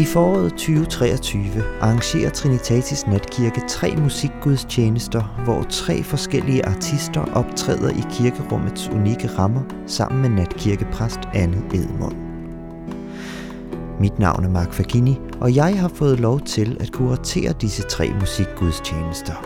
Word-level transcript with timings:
I 0.00 0.04
foråret 0.04 0.52
2023 0.52 1.62
arrangerer 1.80 2.30
Trinitatis 2.30 3.06
Natkirke 3.06 3.62
tre 3.68 3.96
musikgudstjenester, 3.96 5.42
hvor 5.44 5.62
tre 5.62 6.02
forskellige 6.02 6.66
artister 6.66 7.24
optræder 7.34 7.90
i 7.90 8.04
kirkerummets 8.10 8.88
unikke 8.88 9.28
rammer 9.28 9.62
sammen 9.86 10.22
med 10.22 10.28
natkirkepræst 10.28 11.20
Anne 11.34 11.62
Edmund. 11.74 12.14
Mit 14.00 14.18
navn 14.18 14.44
er 14.44 14.48
Mark 14.48 14.72
Fagini, 14.72 15.20
og 15.40 15.56
jeg 15.56 15.80
har 15.80 15.88
fået 15.88 16.20
lov 16.20 16.40
til 16.40 16.76
at 16.80 16.92
kuratere 16.92 17.52
disse 17.60 17.82
tre 17.82 18.10
musikgudstjenester. 18.20 19.44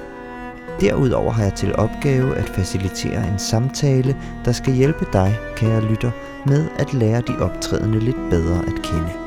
Derudover 0.81 1.33
har 1.33 1.43
jeg 1.43 1.55
til 1.55 1.77
opgave 1.77 2.37
at 2.37 2.49
facilitere 2.49 3.29
en 3.33 3.39
samtale, 3.39 4.17
der 4.45 4.53
skal 4.53 4.75
hjælpe 4.75 5.07
dig, 5.13 5.39
kære 5.57 5.85
lytter, 5.91 6.11
med 6.47 6.69
at 6.79 6.95
lære 6.95 7.21
de 7.21 7.39
optrædende 7.39 7.99
lidt 7.99 8.31
bedre 8.31 8.59
at 8.59 8.83
kende. 8.83 9.24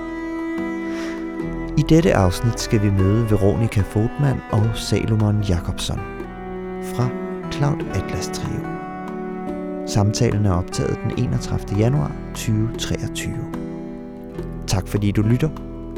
Dette 1.90 2.16
afsnit 2.16 2.60
skal 2.60 2.82
vi 2.82 2.90
møde 2.90 3.32
Veronika 3.32 3.82
Fodman 3.82 4.42
og 4.52 4.78
Salomon 4.78 5.42
Jakobsen 5.42 6.00
fra 6.84 7.10
Cloud 7.52 7.82
Atlas 7.96 8.28
Trio. 8.28 8.60
Samtalen 9.86 10.46
er 10.46 10.54
optaget 10.54 11.00
den 11.04 11.12
31. 11.26 11.78
januar 11.78 12.12
2023. 12.36 13.34
Tak 14.68 14.88
fordi 14.88 15.12
du 15.12 15.22
lytter 15.22 15.50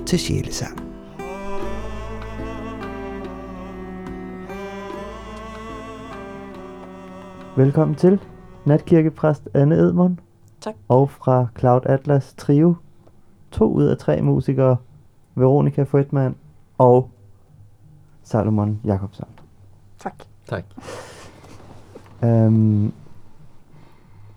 til 0.05 0.19
Sjælesang. 0.19 0.79
Velkommen 7.57 7.95
til 7.95 8.19
natkirkepræst 8.65 9.49
Anne 9.53 9.75
Edmund. 9.75 10.17
Tak. 10.61 10.75
Og 10.87 11.09
fra 11.09 11.47
Cloud 11.59 11.81
Atlas 11.85 12.33
Trio. 12.37 12.75
To 13.51 13.73
ud 13.73 13.83
af 13.83 13.97
tre 13.97 14.21
musikere. 14.21 14.77
Veronika 15.39 15.83
Fredman 15.83 16.35
og 16.77 17.09
Salomon 18.23 18.81
Jakobsen. 18.85 19.25
Tak. 19.99 20.23
Tak. 20.47 20.63
Um, 22.23 22.93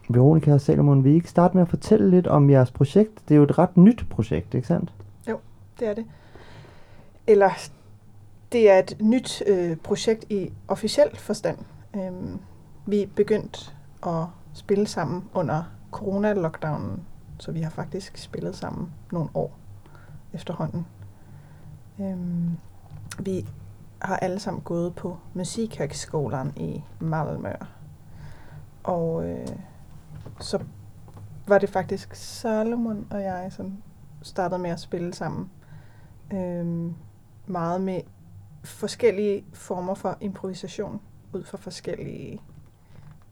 Veronika 0.08 0.52
og 0.52 0.60
Salomon, 0.60 1.04
vil 1.04 1.12
I 1.12 1.14
ikke 1.14 1.30
starte 1.30 1.56
med 1.56 1.62
at 1.62 1.68
fortælle 1.68 2.10
lidt 2.10 2.26
om 2.26 2.50
jeres 2.50 2.70
projekt? 2.70 3.28
Det 3.28 3.34
er 3.34 3.36
jo 3.36 3.42
et 3.42 3.58
ret 3.58 3.76
nyt 3.76 4.06
projekt, 4.10 4.54
ikke 4.54 4.66
sandt? 4.66 4.92
Det 5.80 5.88
er 5.88 5.94
det. 5.94 6.06
Eller 7.26 7.50
det 8.52 8.70
er 8.70 8.78
et 8.78 8.96
nyt 9.00 9.42
øh, 9.46 9.76
projekt 9.76 10.24
i 10.30 10.52
officiel 10.68 11.16
forstand. 11.16 11.58
Øhm, 11.96 12.38
vi 12.86 13.02
er 13.02 13.06
begyndt 13.16 13.76
at 14.06 14.24
spille 14.54 14.86
sammen 14.86 15.24
under 15.34 15.62
corona-lockdownen, 15.90 17.00
så 17.38 17.52
vi 17.52 17.60
har 17.60 17.70
faktisk 17.70 18.16
spillet 18.16 18.56
sammen 18.56 18.90
nogle 19.12 19.28
år 19.34 19.58
efterhånden. 20.32 20.86
Øhm, 22.00 22.56
vi 23.18 23.46
har 24.02 24.16
alle 24.16 24.38
sammen 24.38 24.62
gået 24.62 24.94
på 24.94 25.18
Musikhögskolan 25.34 26.52
i 26.56 26.82
Malmö. 27.00 27.64
Og 28.82 29.28
øh, 29.28 29.48
så 30.40 30.64
var 31.46 31.58
det 31.58 31.68
faktisk 31.68 32.14
Salomon 32.14 33.06
og 33.10 33.22
jeg, 33.22 33.52
som 33.52 33.82
startede 34.22 34.58
med 34.58 34.70
at 34.70 34.80
spille 34.80 35.14
sammen. 35.14 35.50
Øhm, 36.32 36.94
meget 37.46 37.80
med 37.80 38.00
forskellige 38.64 39.44
former 39.52 39.94
for 39.94 40.16
improvisation, 40.20 41.00
ud 41.32 41.44
fra 41.44 41.58
forskellige 41.58 42.40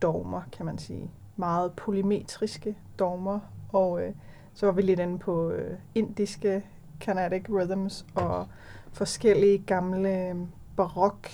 dogmer, 0.03 0.43
kan 0.53 0.67
man 0.67 0.79
sige. 0.79 1.11
Meget 1.37 1.73
polymetriske 1.73 2.77
dogmer, 2.99 3.41
og 3.73 4.03
øh, 4.03 4.15
så 4.55 4.67
var 4.67 4.73
vi 4.73 4.83
lidt 4.83 5.01
inde 5.01 5.19
på 5.19 5.51
øh, 5.51 5.79
indiske 5.95 6.65
Carnatic 7.01 7.43
rhythms 7.49 8.07
og 8.15 8.47
forskellige 8.93 9.59
gamle 9.59 10.29
øh, 10.29 10.35
barok 10.77 11.29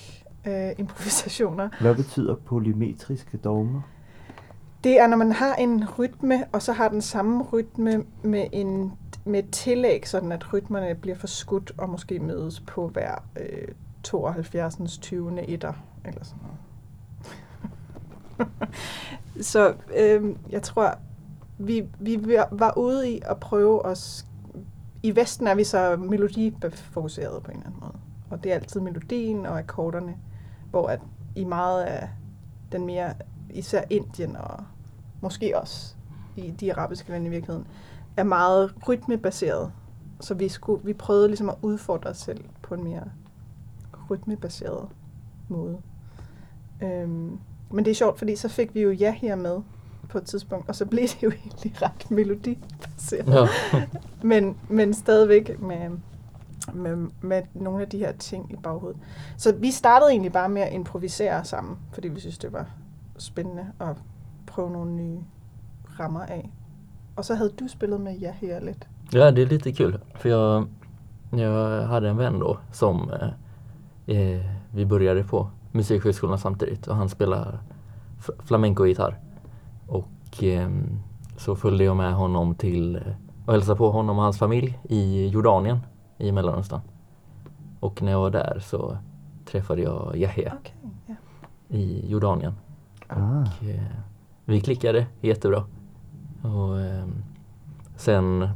øh, 0.47 0.71
improvisationer. 0.79 1.69
Hvad 1.81 1.95
betyder 1.95 2.35
polymetriske 2.35 3.37
dogmer? 3.37 3.81
Det 4.85 5.01
er, 5.01 5.07
når 5.07 5.17
man 5.17 5.33
har 5.33 5.55
en 5.55 5.85
rytme, 5.99 6.45
og 6.53 6.63
så 6.63 6.73
har 6.73 6.89
den 6.89 7.03
samme 7.03 7.43
rytme 7.43 8.05
med 8.23 8.47
en 8.53 8.93
med 9.27 9.45
et 9.45 9.51
tillæg, 9.51 10.09
sådan 10.09 10.33
at 10.33 10.53
rytmerne 10.53 10.95
bliver 10.95 11.17
forskudt 11.17 11.73
og 11.79 11.89
måske 11.89 12.19
mødes 12.19 12.61
på 12.61 12.89
hver 12.89 13.15
øh, 13.41 13.69
72. 14.03 14.99
20. 14.99 15.49
etter, 15.49 15.73
eller 16.05 16.25
sådan 16.25 16.43
noget. 16.43 16.59
så 19.51 19.75
øh, 19.97 20.37
jeg 20.51 20.63
tror, 20.63 20.99
vi, 21.59 21.85
vi 22.01 22.21
var 22.51 22.79
ude 22.79 23.11
i 23.11 23.21
at 23.25 23.41
prøve 23.41 23.85
os... 23.85 24.27
I 25.03 25.17
Vesten 25.17 25.47
er 25.47 25.55
vi 25.55 25.65
så 25.65 25.97
melodifokuseret 25.97 27.43
på 27.43 27.51
en 27.51 27.57
eller 27.57 27.67
anden 27.67 27.81
måde. 27.81 27.99
Og 28.31 28.45
det 28.45 28.51
er 28.51 28.55
altid 28.55 28.81
melodien 28.81 29.47
og 29.47 29.59
akkorderne, 29.59 30.17
hvor 30.71 30.89
at 30.89 31.01
i 31.35 31.45
meget 31.45 31.85
af 31.85 32.09
den 32.73 32.87
mere, 32.87 33.15
især 33.51 33.83
Indien 33.91 34.37
og 34.37 34.65
måske 35.21 35.59
også 35.59 35.95
i 36.37 36.51
de 36.51 36.75
arabiske 36.75 37.11
lande 37.11 37.27
i 37.27 37.31
virkeligheden, 37.31 37.67
er 38.17 38.25
meget 38.25 38.75
rytmebaseret. 38.89 39.73
Så 40.21 40.35
vi, 40.35 40.49
skulle, 40.49 40.85
vi 40.85 40.93
prøvede 40.93 41.29
ligesom 41.29 41.49
at 41.49 41.57
udfordre 41.63 42.11
os 42.11 42.17
selv 42.17 42.45
på 42.63 42.75
en 42.75 42.85
mere 42.85 43.05
rytmebaseret 44.11 44.89
måde. 45.49 45.79
Øhm, 46.83 47.39
men 47.71 47.85
det 47.85 47.91
er 47.91 47.95
sjovt, 47.95 48.19
fordi 48.19 48.37
så 48.37 48.49
fik 48.49 48.75
vi 48.75 48.81
jo 48.81 48.91
ja 48.91 49.13
her 49.13 49.37
med 49.37 49.61
på 50.09 50.19
et 50.19 50.25
tidspunkt, 50.25 50.69
og 50.69 50.75
så 50.75 50.87
blev 50.87 51.03
det 51.03 51.23
jo 51.23 51.31
egentlig 51.31 51.83
ret 51.83 52.11
melodibaseret. 52.11 53.35
Ja. 53.35 53.47
men, 54.31 54.57
men 54.69 54.95
stadigvæk 54.95 55.61
med, 55.61 55.91
med, 56.75 57.09
med 57.21 57.43
nogle 57.55 57.83
af 57.83 57.89
de 57.89 57.99
her 57.99 58.13
ting 58.13 58.53
i 58.53 58.57
baghovedet. 58.63 59.01
Så 59.37 59.55
vi 59.55 59.71
startede 59.71 60.11
egentlig 60.11 60.33
bare 60.33 60.49
med 60.49 60.63
at 60.63 60.73
improvisere 60.73 61.45
sammen, 61.45 61.77
fordi 61.93 62.09
vi 62.09 62.21
synes, 62.21 62.39
det 62.39 62.53
var 62.53 62.67
spændende 63.19 63.67
at 63.81 63.97
prøve 64.47 64.71
nogle 64.71 64.91
nye 64.91 65.19
rammer 66.01 66.23
af. 66.23 66.51
Och 67.17 67.25
så 67.25 67.35
hade 67.35 67.51
du 67.61 67.69
spelat 67.69 68.01
med 68.01 68.23
Yahya 68.23 68.59
lite. 68.59 68.87
Ja, 69.13 69.31
det 69.31 69.43
är 69.43 69.47
lite 69.47 69.73
kul. 69.73 69.99
För 70.15 70.29
jag, 70.29 70.67
jag 71.31 71.87
hade 71.87 72.09
en 72.09 72.17
vän 72.17 72.39
då 72.39 72.59
som 72.73 73.11
eh, 73.11 73.29
eh 74.17 74.41
vi 74.71 74.87
började 74.87 75.25
på 75.25 75.51
Musikhögskolan 75.73 76.39
samtidigt 76.39 76.87
och 76.87 76.97
han 76.97 77.09
spelar 77.09 77.59
flamenco-gitarr. 78.45 79.19
Eh, 80.43 80.69
så 81.37 81.57
följde 81.57 81.85
jag 81.85 81.97
med 81.97 82.15
honom 82.15 82.55
till 82.55 82.97
eh, 82.97 83.03
och 83.47 83.53
hälsade 83.53 83.79
på 83.79 83.91
honom 83.91 84.19
och 84.19 84.25
hans 84.25 84.39
familj 84.39 84.79
i 84.89 85.29
Jordanien 85.29 85.79
i 86.19 86.33
Mellanöstern. 86.33 86.81
Och 87.81 88.03
när 88.03 88.13
jag 88.13 88.21
var 88.21 88.31
där 88.31 88.59
så 88.63 88.99
träffade 89.45 89.83
jag 89.83 90.17
Yahya 90.17 90.53
okay, 90.61 90.73
yeah. 91.07 91.19
i 91.69 92.11
Jordanien. 92.11 92.55
Ah. 93.09 93.41
Och, 93.41 93.69
eh, 93.69 93.83
vi 94.45 94.61
klickade 94.61 95.07
jättebra. 95.21 95.65
Och, 96.43 96.81
eh, 96.81 97.07
sen 97.97 98.49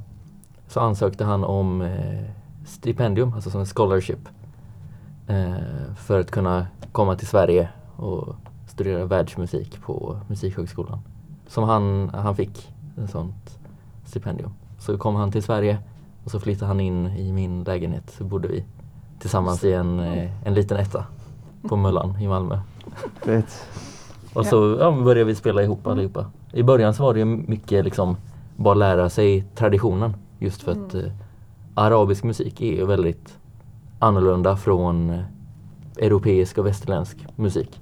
så 0.66 0.80
ansökte 0.80 1.24
han 1.24 1.44
om 1.44 1.82
eh, 1.82 2.30
stipendium, 2.64 3.34
alltså 3.34 3.50
som 3.50 3.60
en 3.60 3.66
scholarship. 3.66 4.28
Eh, 5.26 5.94
för 5.96 6.20
att 6.20 6.30
kunna 6.30 6.66
komma 6.92 7.16
till 7.16 7.26
Sverige 7.26 7.68
och 7.96 8.34
studera 8.66 9.04
världsmusik 9.04 9.82
på 9.82 10.20
Musikhögskolan. 10.28 10.98
Som 11.50 11.64
han, 11.64 12.10
han 12.14 12.36
fick 12.36 12.72
ett 13.04 13.10
sånt 13.10 13.58
stipendium. 14.04 14.50
Så 14.78 14.98
kom 14.98 15.14
han 15.14 15.32
till 15.32 15.42
Sverige 15.42 15.78
och 16.24 16.30
så 16.30 16.40
flyttade 16.40 16.66
han 16.66 16.80
in 16.80 17.06
i 17.06 17.32
min 17.32 17.64
lägenhet. 17.64 18.10
Så 18.10 18.24
bodde 18.24 18.48
vi 18.48 18.64
tillsammans 19.18 19.64
i 19.64 19.72
en, 19.72 20.00
eh, 20.00 20.46
en 20.46 20.54
liten 20.54 20.76
etta 20.76 21.04
på 21.68 21.76
Möllan 21.76 22.20
i 22.20 22.28
Malmö. 22.28 22.58
Fett. 23.24 23.66
Och 24.34 24.46
så 24.46 24.76
ja, 24.80 24.90
började 24.90 25.24
vi 25.24 25.34
spela 25.34 25.62
ihop 25.62 25.86
allihopa. 25.86 26.26
I 26.52 26.62
början 26.62 26.94
så 26.94 27.02
var 27.02 27.14
det 27.14 27.24
mycket 27.24 27.84
liksom 27.84 28.16
bara 28.56 28.74
lära 28.74 29.10
sig 29.10 29.44
traditionen. 29.54 30.16
Just 30.38 30.62
för 30.62 30.72
att 30.72 30.94
mm. 30.94 31.06
eh, 31.06 31.12
arabisk 31.74 32.24
musik 32.24 32.60
är 32.60 32.76
ju 32.76 32.86
väldigt 32.86 33.38
annorlunda 33.98 34.56
från 34.56 35.10
eh, 35.10 35.20
europeisk 35.96 36.58
och 36.58 36.66
västerländsk 36.66 37.26
musik. 37.36 37.80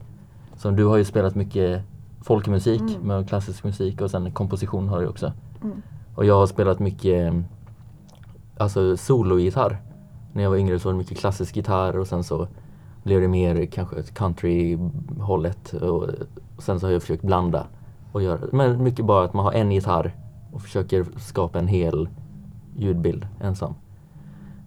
Så 0.57 0.71
du 0.71 0.85
har 0.85 0.97
ju 0.97 1.05
spelat 1.05 1.35
mycket 1.35 1.83
folkmusik 2.21 2.81
mm. 2.81 3.03
med 3.03 3.29
klassisk 3.29 3.65
musik 3.65 4.01
och 4.01 4.11
sen 4.11 4.33
komposition 4.33 4.89
har 4.89 5.01
du 5.01 5.07
också. 5.07 5.33
Mm. 5.63 5.83
Och 6.15 6.25
jag 6.25 6.35
har 6.35 6.47
spelat 6.47 6.79
mycket 6.79 7.35
alltså 8.57 8.97
sologitarr. 8.97 9.83
När 10.33 10.43
jag 10.43 10.51
var 10.51 10.57
yngre 10.57 10.79
så 10.79 10.89
var 10.89 10.93
det 10.93 10.99
mycket 10.99 11.19
klassisk 11.19 11.57
gitarr 11.57 11.99
och 11.99 12.07
sen 12.07 12.25
så 12.25 12.49
blev 13.03 13.21
det 13.21 13.29
mer 13.29 13.67
kanske 13.67 14.03
country-hållet. 14.03 15.73
Och, 15.73 16.03
och 16.57 16.63
sen 16.63 16.81
så 16.81 16.87
har 16.87 16.93
jag 16.93 17.03
försökt 17.03 17.23
blanda 17.23 17.67
och 18.13 18.23
göra 18.23 18.39
Men 18.53 18.83
mycket 18.83 19.05
bara 19.05 19.25
att 19.25 19.33
man 19.33 19.45
har 19.45 19.53
en 19.53 19.73
gitarr 19.73 20.17
och 20.53 20.63
försöker 20.63 21.07
skapa 21.17 21.59
en 21.59 21.69
hel 21.69 22.09
ljudbild 22.77 23.27
ensam. 23.41 23.75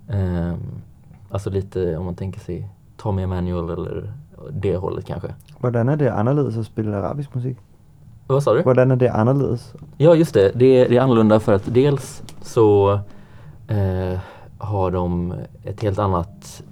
Um, 0.07 0.81
alltså 1.29 1.49
lite 1.49 1.97
om 1.97 2.05
man 2.05 2.15
tänker 2.15 2.39
sig 2.39 2.69
Tommy 2.97 3.21
Emanuel 3.21 3.69
eller 3.69 4.13
det 4.51 4.75
hållet 4.77 5.05
kanske. 5.05 5.33
Hvordan 5.59 5.89
är 5.89 5.95
det 5.95 6.13
annorlunda 6.13 6.59
att 6.59 6.65
spela 6.65 6.97
arabisk 6.97 7.33
musik? 7.33 7.57
Vad 8.27 8.43
sa 8.43 8.53
du? 8.53 8.61
Hvordan 8.61 8.91
är 8.91 8.95
det 8.95 9.09
annorlunda? 9.11 9.57
Ja 9.97 10.15
just 10.15 10.33
det, 10.33 10.51
det 10.55 10.65
är, 10.65 10.89
det 10.89 10.97
är 10.97 11.01
annorlunda 11.01 11.39
för 11.39 11.53
att 11.53 11.73
dels 11.73 12.23
så 12.41 12.91
eh, 13.67 14.19
har 14.57 14.91
de 14.91 15.33
ett 15.63 15.81
helt 15.81 15.99
annat 15.99 16.63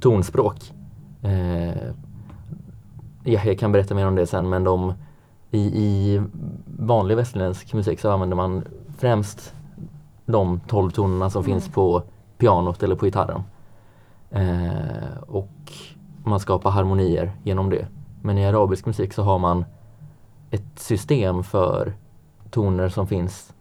tonspråk. 0.00 0.72
Eh, 1.22 1.68
ja, 3.24 3.40
jag 3.44 3.58
kan 3.58 3.72
berätta 3.72 3.94
mer 3.94 4.06
om 4.06 4.14
det 4.14 4.26
sen 4.26 4.48
men 4.48 4.64
de 4.64 4.94
i, 5.50 5.60
i 5.60 6.22
vanlig 6.78 7.16
västerländsk 7.16 7.72
musik 7.74 8.00
så 8.00 8.10
använder 8.10 8.36
man 8.36 8.64
främst 8.98 9.54
de 10.26 10.60
12 10.66 10.90
tonerna 10.90 11.30
som 11.30 11.40
Mm. 11.44 11.52
finns 11.52 11.68
på 11.74 12.02
pianot 12.38 12.82
eller 12.82 12.94
på 12.94 13.04
gitarren. 13.04 13.42
Eh, 14.30 15.18
och 15.26 15.48
man 16.24 16.40
skapar 16.40 16.70
harmonier 16.70 17.32
genom 17.42 17.70
det. 17.70 17.86
Men 18.22 18.38
i 18.38 18.46
arabisk 18.46 18.86
musik 18.86 19.12
så 19.12 19.22
har 19.22 19.38
man 19.38 19.64
ett 20.50 20.78
system 20.78 21.44
för 21.44 21.92
toner 22.50 22.88
som 22.88 23.06
finns 23.06 23.54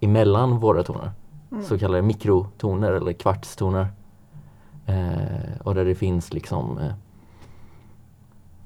emellan 0.00 0.58
våra 0.58 0.82
toner. 0.82 1.10
Mm. 1.52 1.64
Så 1.64 1.78
kallade 1.78 2.02
mikrotoner 2.02 2.92
eller 2.92 3.12
kvartstoner. 3.12 3.88
Eh, 4.86 5.60
och 5.62 5.74
där 5.74 5.84
det 5.84 5.94
finns 5.94 6.32
liksom 6.32 6.78
eh, 6.78 6.92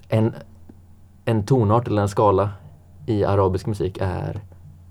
en, 0.08 0.34
en 1.24 1.46
tonart 1.46 1.88
eller 1.88 2.02
en 2.02 2.08
skala 2.08 2.50
i 3.06 3.24
arabisk 3.24 3.66
musik 3.66 3.98
är 4.00 4.40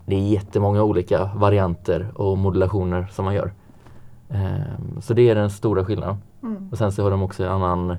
det 0.05 0.15
är 0.15 0.19
jättemånga 0.19 0.83
olika 0.83 1.29
varianter 1.35 2.11
och 2.15 2.37
modulationer 2.37 3.07
som 3.11 3.25
man 3.25 3.33
gör. 3.33 3.53
Eh, 4.29 4.99
så 5.01 5.13
det 5.13 5.29
är 5.29 5.35
den 5.35 5.49
stora 5.49 5.85
skillnaden. 5.85 6.17
Mm. 6.43 6.69
Och 6.71 6.77
sen 6.77 6.91
så 6.91 7.03
har 7.03 7.11
de 7.11 7.23
också 7.23 7.43
en 7.43 7.51
annan 7.51 7.97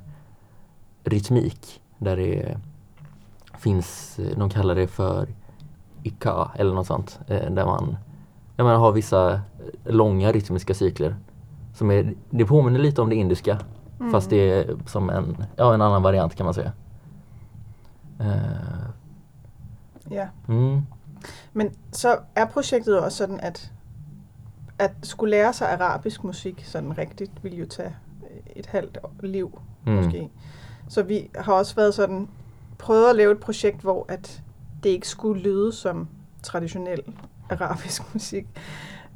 rytmik 1.08 1.80
där 1.98 2.16
det 2.16 2.58
finns, 3.58 4.18
eh, 4.18 4.38
de 4.38 4.50
kallar 4.50 4.74
det 4.74 4.86
för 4.86 5.28
Ika 6.02 6.50
eller 6.54 6.74
något 6.74 6.86
sånt. 6.86 7.20
eh, 7.26 7.50
Där 7.50 7.66
man 7.66 7.96
jag 8.56 8.64
menar, 8.64 8.78
har 8.78 8.92
vissa 8.92 9.32
eh, 9.32 9.40
långa 9.94 10.32
rytmiska 10.32 10.74
cykler. 10.74 11.16
Som 11.74 11.90
är, 11.90 12.14
det 12.30 12.44
påminner 12.44 12.78
lite 12.80 13.02
om 13.02 13.08
det 13.08 13.14
indiska 13.16 13.58
Mm. 14.00 14.12
fast 14.12 14.30
det 14.30 14.36
är 14.36 14.76
som 14.86 15.10
en, 15.10 15.44
ja, 15.56 15.74
en 15.74 15.82
annan 15.82 16.02
variant 16.02 16.34
kan 16.34 16.44
man 16.44 16.54
säga. 16.54 16.72
Eh, 18.20 18.88
Ja. 20.10 20.26
mm, 20.48 20.86
Men 21.52 21.70
så 21.92 22.16
er 22.34 22.44
projektet 22.46 22.92
jo 22.92 23.04
også 23.04 23.18
sådan, 23.18 23.40
at 23.40 23.72
at 24.78 24.90
skulle 25.02 25.30
lære 25.30 25.52
sig 25.52 25.68
arabisk 25.72 26.24
musik 26.24 26.64
sådan 26.64 26.98
rigtigt, 26.98 27.30
vil 27.44 27.54
jo 27.58 27.66
tage 27.66 27.94
et 28.56 28.66
halvt 28.66 28.98
liv 29.22 29.58
mm, 29.86 29.92
måske. 29.94 30.28
Så 30.88 31.02
vi 31.02 31.30
har 31.34 31.52
også 31.52 31.74
været 31.74 31.94
sådan, 31.94 32.28
prøvet 32.78 33.10
at 33.10 33.16
lave 33.16 33.32
et 33.32 33.40
projekt, 33.40 33.80
hvor 33.80 34.04
at 34.08 34.42
det 34.82 34.88
ikke 34.88 35.08
skulle 35.08 35.42
lyde 35.42 35.72
som 35.72 36.08
traditionel 36.42 37.02
arabisk 37.50 38.02
musik, 38.14 38.46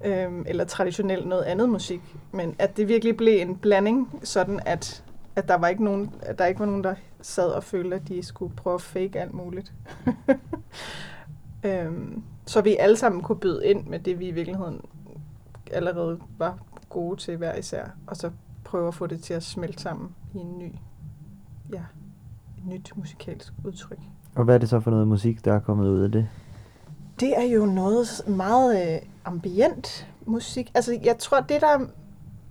øhm, 0.04 0.44
eller 0.46 0.64
traditionel 0.64 1.28
noget 1.28 1.42
andet 1.42 1.68
musik, 1.68 2.16
men 2.32 2.56
at 2.58 2.76
det 2.76 2.88
virkelig 2.88 3.16
blev 3.16 3.40
en 3.40 3.56
blanding, 3.56 4.20
sådan 4.22 4.60
at, 4.66 5.04
at 5.36 5.48
der 5.48 5.54
var 5.54 5.68
ikke 5.68 5.84
nogen, 5.84 6.14
at 6.22 6.38
der 6.38 6.46
ikke 6.46 6.60
var 6.60 6.66
nogen, 6.66 6.84
der 6.84 6.94
sad 7.20 7.48
og 7.48 7.64
følte, 7.64 7.96
at 7.96 8.08
de 8.08 8.22
skulle 8.22 8.56
prøve 8.56 8.74
at 8.74 8.82
fake 8.82 9.20
alt 9.20 9.34
muligt. 9.34 9.72
øhm, 11.64 12.22
så 12.46 12.60
vi 12.60 12.76
alle 12.76 12.96
sammen 12.96 13.22
kunne 13.22 13.38
byde 13.38 13.66
ind 13.66 13.86
med 13.86 13.98
det, 13.98 14.18
vi 14.18 14.28
i 14.28 14.30
virkeligheden 14.30 14.80
allerede 15.70 16.20
var 16.38 16.58
gode 16.88 17.16
til 17.16 17.36
hver 17.36 17.54
især, 17.54 17.84
og 18.06 18.16
så 18.16 18.30
prøve 18.64 18.88
at 18.88 18.94
få 18.94 19.06
det 19.06 19.22
til 19.22 19.34
at 19.34 19.42
smelte 19.42 19.82
sammen 19.82 20.14
i 20.34 20.38
en 20.38 20.58
ny, 20.58 20.72
ja, 21.72 21.82
et 22.58 22.66
nyt 22.66 22.92
musikalsk 22.96 23.52
udtryk. 23.64 23.98
Og 24.34 24.44
hvad 24.44 24.54
er 24.54 24.58
det 24.58 24.68
så 24.68 24.80
for 24.80 24.90
noget 24.90 25.08
musik, 25.08 25.44
der 25.44 25.52
er 25.52 25.60
kommet 25.60 25.88
ud 25.88 26.00
af 26.00 26.12
det? 26.12 26.28
Det 27.20 27.38
er 27.38 27.42
jo 27.42 27.66
noget 27.66 28.22
meget 28.28 28.94
øh, 28.94 29.00
ambient 29.24 30.08
musik. 30.26 30.70
Altså, 30.74 30.98
jeg 31.04 31.18
tror, 31.18 31.40
det 31.40 31.60
der 31.60 31.86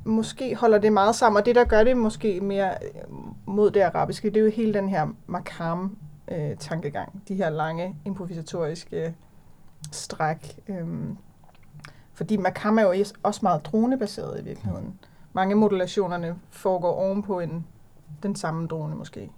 måske 0.05 0.55
holder 0.55 0.77
det 0.77 0.93
meget 0.93 1.15
sammen, 1.15 1.39
og 1.39 1.45
det 1.45 1.55
der 1.55 1.63
gør 1.63 1.83
det 1.83 1.97
måske 1.97 2.41
mere 2.41 2.69
øh, 2.69 3.17
mod 3.45 3.71
det 3.71 3.81
arabiske, 3.81 4.29
det 4.29 4.37
er 4.37 4.43
jo 4.43 4.51
hele 4.51 4.73
den 4.73 4.89
her 4.89 5.07
makam 5.27 5.97
øh, 6.31 6.57
tankegang. 6.57 7.23
De 7.27 7.35
her 7.35 7.49
lange 7.49 7.95
improvisatoriske 8.05 9.15
stræk. 9.91 10.59
Øhm, 10.67 11.17
fordi 12.13 12.37
makam 12.37 12.77
er 12.77 12.81
jo 12.81 13.05
også 13.23 13.39
meget 13.43 13.65
dronebaseret 13.65 14.41
i 14.41 14.43
virkeligheden. 14.43 14.99
Mange 15.33 15.55
modulationerne 15.55 16.35
foregår 16.49 16.93
ovenpå 16.93 17.39
en, 17.39 17.65
den 18.23 18.35
samme 18.35 18.67
drone 18.67 18.95
måske. 18.95 19.29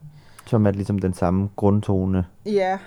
Som 0.45 0.65
er 0.67 0.71
ligesom 0.71 0.99
den 0.99 1.13
samme 1.13 1.49
grundtone. 1.55 2.25
Ja. 2.45 2.79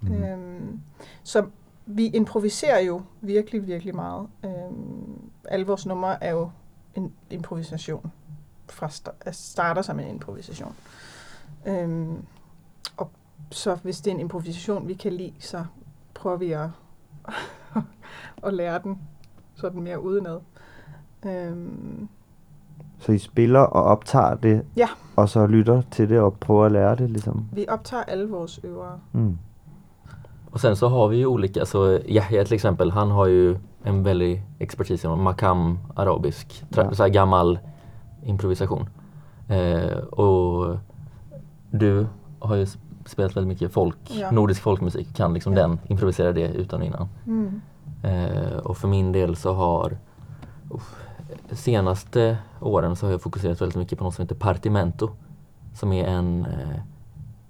Mm. 0.00 0.22
Øhm, 0.24 0.80
så 1.22 1.46
vi 1.86 2.06
improviserer 2.06 2.78
jo 2.80 3.02
virkelig, 3.20 3.66
virkelig 3.66 3.94
meget. 3.94 4.28
Øhm, 4.44 5.30
alle 5.44 5.66
vores 5.66 5.86
numre 5.86 6.24
er 6.24 6.30
jo 6.30 6.50
en 6.94 7.12
improvisation. 7.30 8.12
Fra 8.68 8.86
sta- 8.86 9.14
altså 9.26 9.50
starter 9.52 9.82
som 9.82 10.00
en 10.00 10.08
improvisation. 10.08 10.74
Øhm, 11.66 12.24
og 12.96 13.10
så 13.50 13.74
hvis 13.74 14.00
det 14.00 14.10
er 14.10 14.14
en 14.14 14.20
improvisation, 14.20 14.88
vi 14.88 14.94
kan 14.94 15.12
lide, 15.12 15.34
så 15.38 15.64
prøver 16.14 16.36
vi 16.36 16.52
at, 16.52 16.68
at 18.46 18.54
lære 18.54 18.80
den 18.84 18.98
sådan 19.54 19.82
mere 19.82 20.02
udenad. 20.02 20.38
Øhm, 21.26 22.08
Så 22.98 23.12
I 23.12 23.18
spiller 23.18 23.60
og 23.60 23.82
optager 23.82 24.34
det, 24.34 24.62
Ja. 24.76 24.88
og 25.16 25.28
så 25.28 25.46
lytter 25.46 25.82
til 25.90 26.08
det 26.08 26.20
og 26.20 26.34
prøver 26.34 26.64
at 26.66 26.72
lære 26.72 26.96
det, 26.96 27.10
ligesom. 27.10 27.48
vi 27.52 27.64
optager 27.68 28.02
alle 28.02 28.28
vores 28.30 28.60
øvere. 28.64 28.98
Mm. 29.12 29.38
Och 30.50 30.60
sen 30.60 30.76
så 30.76 30.88
har 30.88 31.08
vi 31.08 31.16
ju 31.16 31.26
olika, 31.26 31.64
så 31.64 32.00
Yahya 32.08 32.44
till 32.44 32.54
exempel, 32.54 32.90
han 32.90 33.10
har 33.10 33.26
ju 33.26 33.56
en 33.84 34.04
väldig 34.04 34.42
expertis 34.60 35.04
inom 35.04 35.22
makam, 35.22 35.78
arabisk, 35.96 36.64
Ja. 36.76 36.94
så 36.94 37.02
här 37.02 37.10
gammal 37.10 37.58
improvisation. 38.24 38.88
Eh, 39.48 39.96
och 39.98 40.76
du 41.70 42.06
har 42.38 42.56
ju 42.56 42.66
spelat 43.06 43.36
väldigt 43.36 43.48
mycket 43.48 43.72
folk, 43.72 43.96
Ja. 44.20 44.30
nordisk 44.30 44.62
folkmusik, 44.62 45.14
kan 45.16 45.34
liksom 45.34 45.52
Ja. 45.54 45.62
den 45.62 45.78
improvisera 45.88 46.32
det 46.32 46.48
utan 46.54 46.80
och 46.80 46.86
innan. 46.86 47.08
Mm. 47.26 47.60
Eh, 48.02 48.56
och 48.58 48.76
för 48.76 48.88
min 48.88 49.12
del 49.12 49.36
så 49.36 49.52
har 49.52 49.96
uff, 50.70 50.94
senaste 51.52 52.38
åren 52.60 52.96
så 52.96 53.06
har 53.06 53.10
jag 53.10 53.22
fokuserat 53.22 53.60
väldigt 53.60 53.76
mycket 53.78 53.98
på 53.98 54.04
något 54.04 54.14
som 54.14 54.22
heter 54.22 54.34
Partimento. 54.34 55.10
Som 55.74 55.92
är 55.92 56.04
en 56.04 56.44
eh, 56.44 56.80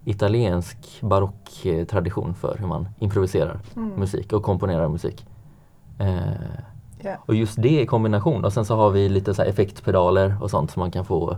italiensk 0.04 1.00
barocktradition 1.02 2.34
för 2.34 2.56
hur 2.58 2.66
man 2.66 2.88
improviserar 2.98 3.60
Mm. 3.76 3.88
musik 3.90 4.32
och 4.32 4.42
komponerar 4.42 4.88
musik. 4.88 5.26
Eh, 5.98 6.18
Ja. 7.00 7.16
och 7.26 7.34
just 7.34 7.62
det 7.62 7.80
i 7.82 7.86
kombination 7.86 8.44
och 8.44 8.52
sen 8.52 8.64
så 8.64 8.76
har 8.76 8.90
vi 8.90 9.08
lite 9.08 9.34
så 9.34 9.42
här 9.42 9.48
effektpedaler 9.48 10.36
och 10.40 10.50
sånt 10.50 10.70
som 10.70 10.80
man 10.80 10.90
kan 10.90 11.04
få 11.04 11.36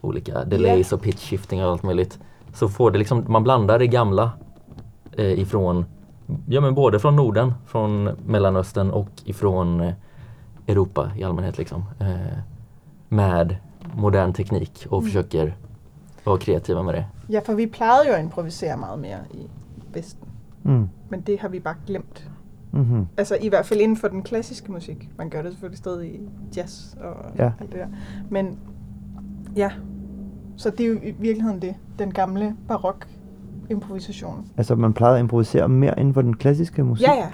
olika 0.00 0.44
delays 0.44 0.92
och 0.92 1.02
pitch 1.02 1.30
shifting 1.30 1.64
och 1.64 1.70
allt 1.70 1.82
möjligt. 1.82 2.18
Så 2.54 2.68
får 2.68 2.90
det 2.90 2.98
liksom, 2.98 3.24
man 3.28 3.42
blandar 3.42 3.78
det 3.78 3.86
gamla 3.86 4.30
eh, 5.12 5.32
ifrån, 5.40 5.84
ja 6.46 6.60
men 6.60 6.74
både 6.74 6.98
från 7.00 7.16
Norden, 7.16 7.54
från 7.66 8.04
Mellanöstern 8.26 8.90
och 8.90 9.08
ifrån 9.24 9.80
eh, 9.80 9.94
Europa 10.68 11.10
i 11.16 11.22
allmänhet 11.22 11.58
liksom. 11.58 11.82
Eh, 12.00 12.38
med 13.08 13.56
modern 13.96 14.32
teknik 14.32 14.86
och 14.90 14.98
Mm. 15.02 15.06
försöker 15.06 15.56
vara 16.24 16.38
kreativa 16.38 16.82
med 16.82 16.94
det. 16.94 17.06
Ja, 17.28 17.40
for 17.40 17.54
vi 17.54 17.66
plejede 17.66 18.08
jo 18.08 18.12
at 18.14 18.20
improvisere 18.20 18.76
meget 18.76 18.98
mere 18.98 19.18
i 19.30 19.46
Vesten. 19.94 20.28
Mm. 20.62 20.88
Men 21.08 21.20
det 21.20 21.40
har 21.40 21.48
vi 21.48 21.60
bare 21.60 21.74
glemt. 21.86 22.28
Mm-hmm. 22.72 23.06
Altså 23.16 23.36
i 23.40 23.48
hvert 23.48 23.66
fald 23.66 23.80
inden 23.80 23.96
for 23.96 24.08
den 24.08 24.22
klassiske 24.22 24.72
musik. 24.72 25.08
Man 25.18 25.30
gør 25.30 25.42
det 25.42 25.52
selvfølgelig 25.52 25.78
stadig 25.78 26.14
i 26.14 26.20
jazz 26.56 26.94
og 26.94 27.16
Ja. 27.38 27.52
alt 27.60 27.72
det 27.72 27.78
der. 27.80 27.86
Men 28.30 28.58
ja, 29.56 29.70
så 30.56 30.70
det 30.70 30.80
er 30.80 30.86
jo 30.88 30.94
i 31.02 31.10
virkeligheden 31.18 31.62
det. 31.62 31.74
Den 31.98 32.10
gamle 32.12 32.56
barok 32.68 33.06
improvisation. 33.70 34.46
Altså, 34.56 34.74
man 34.74 34.92
plejede 34.92 35.16
at 35.16 35.20
improvisere 35.22 35.68
mere 35.68 35.98
inden 36.00 36.14
for 36.14 36.22
den 36.22 36.36
klassiske 36.36 36.84
musik. 36.84 37.06
Ja, 37.06 37.12
ja. 37.14 37.26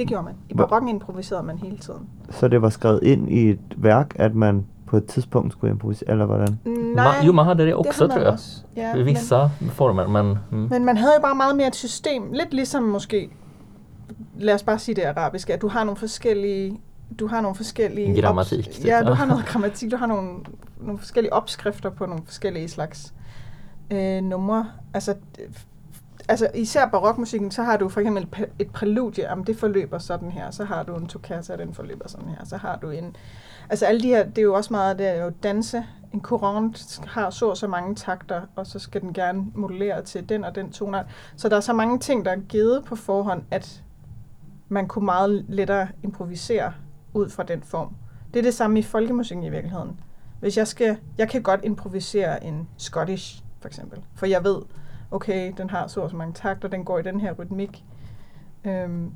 Det 0.00 0.08
gjorde 0.08 0.24
man. 0.24 0.34
I 0.48 0.54
barokken 0.54 0.88
improviserede 0.88 1.42
man 1.42 1.58
hele 1.58 1.78
tiden. 1.78 2.08
Så 2.30 2.48
det 2.48 2.62
var 2.62 2.68
skrevet 2.68 3.00
ind 3.02 3.32
i 3.32 3.50
et 3.50 3.58
værk, 3.76 4.12
at 4.14 4.34
man 4.34 4.66
på 4.86 4.96
et 4.96 5.06
tidspunkt 5.06 5.52
skulle 5.52 5.70
improvisere, 5.70 6.10
eller 6.10 6.26
hvordan? 6.26 6.58
Ma- 6.98 7.26
jo, 7.26 7.32
man 7.32 7.44
hade 7.44 7.66
det 7.66 7.74
också 7.74 8.06
man 8.06 8.10
tror 8.10 8.20
jag. 8.22 8.32
Også. 8.32 8.62
Ja, 8.76 8.94
I 8.94 9.02
vissa 9.02 9.48
former 9.70 10.06
men 10.06 10.38
mm. 10.50 10.68
Men 10.70 10.84
man 10.84 10.96
havde 10.96 11.12
jo 11.16 11.20
bare 11.22 11.34
meget 11.34 11.56
mere 11.56 11.66
et 11.66 11.76
system. 11.76 12.32
Lidt 12.32 12.54
ligesom 12.54 12.82
måske, 12.82 13.30
lad 14.38 14.54
os 14.54 14.62
bare 14.62 14.78
sige 14.78 14.94
det 14.94 15.02
arabiske, 15.02 15.54
at 15.54 15.62
du 15.62 15.68
har 15.68 15.84
nogle 15.84 15.96
forskellige 15.96 16.80
du 17.18 17.26
har 17.26 17.40
nogle 17.40 17.56
forskellige... 17.56 18.22
Grammatik, 18.22 18.70
typ. 18.70 18.84
Ja, 18.84 19.02
du 19.02 19.12
har 19.12 19.26
noget 19.26 19.46
grammatik. 19.52 19.90
Du 19.90 19.96
har 19.96 20.06
nogle, 20.06 20.28
nogle 20.80 20.98
forskellige 20.98 21.32
opskrifter 21.32 21.90
på 21.90 22.06
nogle 22.06 22.22
forskellige 22.24 22.68
slags 22.68 23.14
øh, 23.90 24.22
numre. 24.22 24.66
Altså, 24.94 25.14
altså, 26.30 26.50
især 26.54 26.86
barokmusikken, 26.86 27.50
så 27.50 27.62
har 27.62 27.76
du 27.76 27.88
for 27.88 28.00
eksempel 28.00 28.22
et 28.22 28.36
pa- 28.36 28.70
præludie, 28.72 29.30
om 29.30 29.44
det 29.44 29.58
forløber 29.58 29.98
sådan 29.98 30.30
her. 30.30 30.50
Så 30.50 30.64
har 30.64 30.82
du 30.82 30.96
en 30.96 31.06
toccata, 31.06 31.56
den 31.56 31.74
forløber 31.74 32.08
sådan 32.08 32.28
her. 32.28 32.44
Så 32.44 32.56
har 32.56 32.76
du 32.76 32.90
en... 32.90 33.16
Altså 33.70 33.86
alle 33.86 34.00
de 34.00 34.08
her, 34.08 34.24
det 34.24 34.38
er 34.38 34.42
jo 34.42 34.54
også 34.54 34.72
meget, 34.72 34.98
det 34.98 35.08
er 35.08 35.24
jo 35.24 35.32
danse. 35.42 35.84
En 36.12 36.20
courant 36.20 37.00
har 37.06 37.30
så 37.30 37.48
og 37.48 37.56
så 37.56 37.66
mange 37.66 37.94
takter, 37.94 38.40
og 38.56 38.66
så 38.66 38.78
skal 38.78 39.00
den 39.00 39.12
gerne 39.12 39.46
modulere 39.54 40.02
til 40.02 40.28
den 40.28 40.44
og 40.44 40.54
den 40.54 40.72
tonart. 40.72 41.06
Så 41.36 41.48
der 41.48 41.56
er 41.56 41.60
så 41.60 41.72
mange 41.72 41.98
ting, 41.98 42.24
der 42.24 42.30
er 42.30 42.40
givet 42.48 42.84
på 42.84 42.96
forhånd, 42.96 43.42
at 43.50 43.82
man 44.68 44.88
kunne 44.88 45.04
meget 45.04 45.44
lettere 45.48 45.88
improvisere 46.02 46.72
ud 47.14 47.30
fra 47.30 47.42
den 47.42 47.62
form. 47.62 47.94
Det 48.34 48.38
er 48.38 48.42
det 48.42 48.54
samme 48.54 48.78
i 48.78 48.82
folkemusikken 48.82 49.44
i 49.44 49.50
virkeligheden. 49.50 50.00
Hvis 50.40 50.56
jeg 50.56 50.66
skal, 50.66 50.96
jeg 51.18 51.28
kan 51.28 51.42
godt 51.42 51.60
improvisere 51.64 52.44
en 52.44 52.68
Scottish, 52.78 53.42
for 53.60 53.68
eksempel. 53.68 53.98
For 54.14 54.26
jeg 54.26 54.44
ved, 54.44 54.62
okay, 55.10 55.52
den 55.56 55.70
har 55.70 55.86
så 55.86 56.00
og 56.00 56.10
så 56.10 56.16
mange 56.16 56.34
takter, 56.34 56.68
den 56.68 56.84
går 56.84 56.98
i 56.98 57.02
den 57.02 57.20
her 57.20 57.32
rytmik. 57.32 57.84
Øhm, 58.64 59.12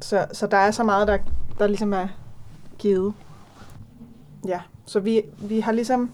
så, 0.00 0.26
så 0.32 0.46
der 0.46 0.56
er 0.56 0.70
så 0.70 0.84
meget, 0.84 1.08
der, 1.08 1.18
der 1.58 1.66
ligesom 1.66 1.92
er 1.92 2.08
givet. 2.78 3.14
Ja, 4.46 4.60
så 4.86 5.00
vi, 5.00 5.22
vi 5.42 5.60
har 5.60 5.72
ligesom, 5.72 6.10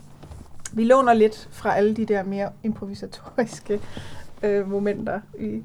vi 0.72 0.84
låner 0.84 1.12
lidt 1.14 1.48
fra 1.52 1.76
alle 1.76 1.96
de 1.96 2.06
der 2.06 2.22
mere 2.22 2.50
improvisatoriske 2.62 3.80
øh, 4.42 4.70
momenter 4.70 5.20
i 5.40 5.62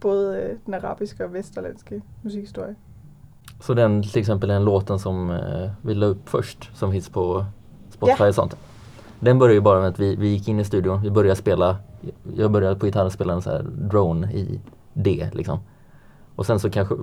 både 0.00 0.36
øh, 0.38 0.58
den 0.66 0.74
arabiske 0.74 1.24
og 1.24 1.32
västerländske 1.32 2.02
musikhistorie. 2.22 2.76
Så 3.60 3.74
den 3.74 4.02
till 4.02 4.18
exempel 4.18 4.48
den 4.48 4.64
låten 4.64 4.98
som 4.98 5.30
eh, 5.30 5.70
vi 5.82 5.94
la 5.94 6.06
upp 6.06 6.28
först 6.28 6.70
som 6.74 6.90
finns 6.90 7.08
på 7.08 7.44
Spotify 7.90 8.22
Ja. 8.22 8.28
och 8.28 8.34
sånt. 8.34 8.56
Den 9.20 9.38
började 9.38 9.54
ju 9.54 9.60
bara 9.60 9.80
med 9.80 9.88
att 9.88 9.98
vi, 9.98 10.16
vi 10.16 10.28
gick 10.28 10.48
in 10.48 10.60
i 10.60 10.64
studion, 10.64 11.02
vi 11.02 11.10
började 11.10 11.36
spela, 11.36 11.76
jag 12.36 12.50
började 12.52 12.76
på 12.76 12.86
gitarren 12.86 13.10
spela 13.10 13.32
en 13.32 13.42
så 13.42 13.50
här 13.50 13.62
drone 13.62 14.32
i 14.32 14.60
D 14.92 15.30
liksom. 15.32 15.58
Och 16.36 16.46
sen 16.46 16.60
så 16.60 16.70
kanske 16.70 16.94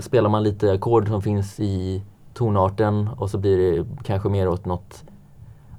spelar 0.00 0.30
man 0.30 0.42
lite 0.42 0.72
ackord 0.72 1.08
som 1.08 1.22
finns 1.22 1.60
i 1.60 2.02
tonarten 2.34 3.08
och 3.16 3.30
så 3.30 3.38
blir 3.38 3.58
det 3.58 3.86
kanske 4.04 4.28
mer 4.28 4.48
åt 4.48 4.64
något, 4.64 5.04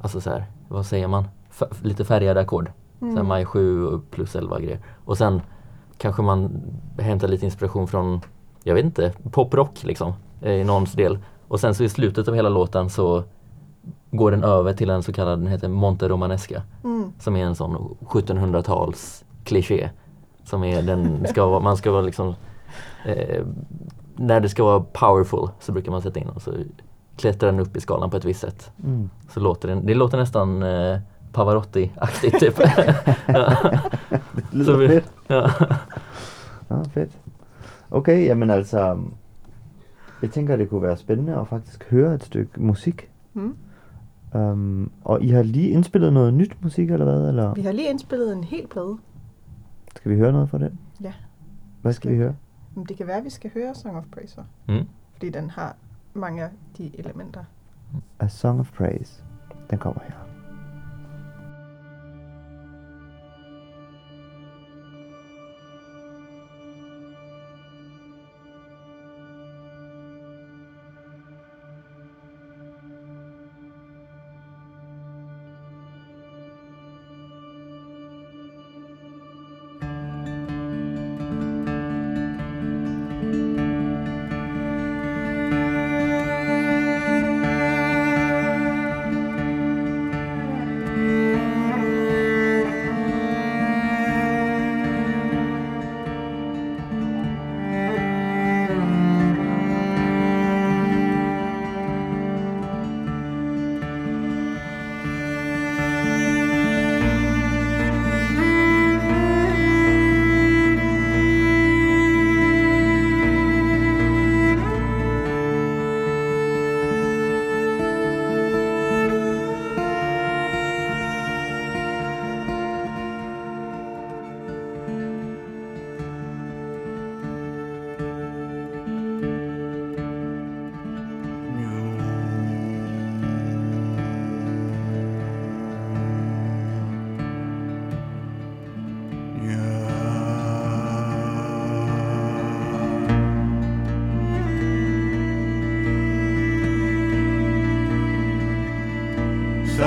alltså 0.01 0.21
så 0.21 0.29
här, 0.29 0.45
vad 0.67 0.85
säger 0.85 1.07
man? 1.07 1.23
F- 1.49 1.79
lite 1.83 2.05
färgade 2.05 2.39
ackord. 2.39 2.71
Mm. 3.01 3.27
Maj 3.27 3.45
7 3.45 3.99
plus 4.11 4.35
11 4.35 4.59
grejer. 4.59 4.79
Och 5.05 5.17
sen 5.17 5.41
kanske 5.97 6.21
man 6.21 6.61
hämtar 6.99 7.27
lite 7.27 7.45
inspiration 7.45 7.87
från, 7.87 8.21
jag 8.63 8.75
vet 8.75 8.85
inte, 8.85 9.13
poprock 9.31 9.83
liksom 9.83 10.13
eh, 10.41 10.51
i 10.53 10.63
någons 10.63 10.93
del. 10.93 11.19
Och 11.47 11.59
sen 11.59 11.75
så 11.75 11.83
i 11.83 11.89
slutet 11.89 12.27
av 12.27 12.35
hela 12.35 12.49
låten 12.49 12.89
så 12.89 13.23
går 14.11 14.31
den 14.31 14.43
över 14.43 14.73
till 14.73 14.89
en 14.89 15.03
så 15.03 15.13
kallad, 15.13 15.39
den 15.39 15.47
heter 15.47 15.67
Monte 15.67 16.07
Romanesca. 16.09 16.61
Mm. 16.83 16.90
Som 17.21 17.35
är 17.35 17.45
en 17.45 17.55
sån 17.55 17.97
1700-tals 18.01 19.25
kliché. 19.43 19.89
Som 20.43 20.63
är 20.63 20.81
den, 20.81 21.25
ska 21.29 21.45
vara, 21.45 21.59
man 21.59 21.77
ska 21.77 21.91
vara 21.91 22.01
liksom 22.01 22.35
eh, 23.05 23.45
När 24.15 24.39
det 24.39 24.49
ska 24.49 24.63
vara 24.63 24.79
powerful 24.79 25.49
så 25.59 25.71
brukar 25.71 25.91
man 25.91 26.01
sätta 26.01 26.19
in 26.19 26.29
och 26.29 26.41
så 26.41 26.51
klättrar 27.17 27.51
den 27.51 27.59
upp 27.59 27.77
i 27.77 27.79
skalan 27.79 28.09
på 28.09 28.17
ett 28.17 28.25
visst 28.25 28.41
sätt. 28.41 28.71
Mm. 28.83 29.09
Så 29.29 29.39
låter 29.39 29.67
den, 29.67 29.85
det 29.85 29.93
låter 29.93 30.17
nästan 30.17 30.63
eh, 30.63 30.99
Pavarotti-aktigt 31.33 32.39
typ. 32.39 32.59
ja. 33.27 33.53
Så 34.65 34.75
vi-. 34.77 35.01
Ja. 35.27 35.51
Ja, 36.67 36.83
fedt. 36.93 37.11
Okay, 37.89 38.25
jamen 38.25 38.49
altså, 38.49 38.97
jeg 40.21 40.31
tænker, 40.31 40.55
det 40.55 40.69
kunne 40.69 40.81
være 40.81 40.97
spændende 40.97 41.35
at 41.35 41.47
faktisk 41.47 41.85
høre 41.89 42.13
et 42.15 42.23
stykke 42.23 42.61
musik. 42.61 43.09
Mm. 43.33 43.55
Um, 44.33 44.91
og 45.01 45.21
I 45.23 45.29
har 45.29 45.43
lige 45.43 45.69
indspillet 45.69 46.13
noget 46.13 46.33
nyt 46.33 46.57
musik, 46.63 46.91
eller 46.91 47.05
hvad? 47.05 47.27
Eller 47.27 47.53
Vi 47.53 47.61
har 47.61 47.71
lige 47.71 47.89
indspillet 47.89 48.33
en 48.33 48.43
hel 48.43 48.67
plade. 48.67 48.97
skal 49.95 50.11
vi 50.11 50.17
høre 50.17 50.31
noget 50.31 50.49
fra 50.49 50.57
den? 50.57 50.79
Ja. 51.03 51.13
Hvad 51.81 51.93
skal 51.93 52.11
vi 52.11 52.15
høre? 52.17 52.35
Men 52.75 52.85
det 52.85 52.97
kan 52.97 53.07
være, 53.07 53.17
at 53.17 53.23
vi 53.23 53.29
skal 53.29 53.51
høre 53.53 53.75
Song 53.75 53.97
of 53.97 54.03
Praise, 54.11 54.33
så. 54.33 54.41
Mm. 54.67 54.87
fordi 55.13 55.29
den 55.29 55.49
har 55.49 55.75
mange 56.13 56.43
af 56.43 56.49
de 56.77 56.91
elementer. 56.99 57.43
A 58.19 58.27
Song 58.27 58.59
of 58.59 58.71
Praise. 58.71 59.23
Den 59.69 59.77
kommer 59.77 60.01
her. 60.03 60.13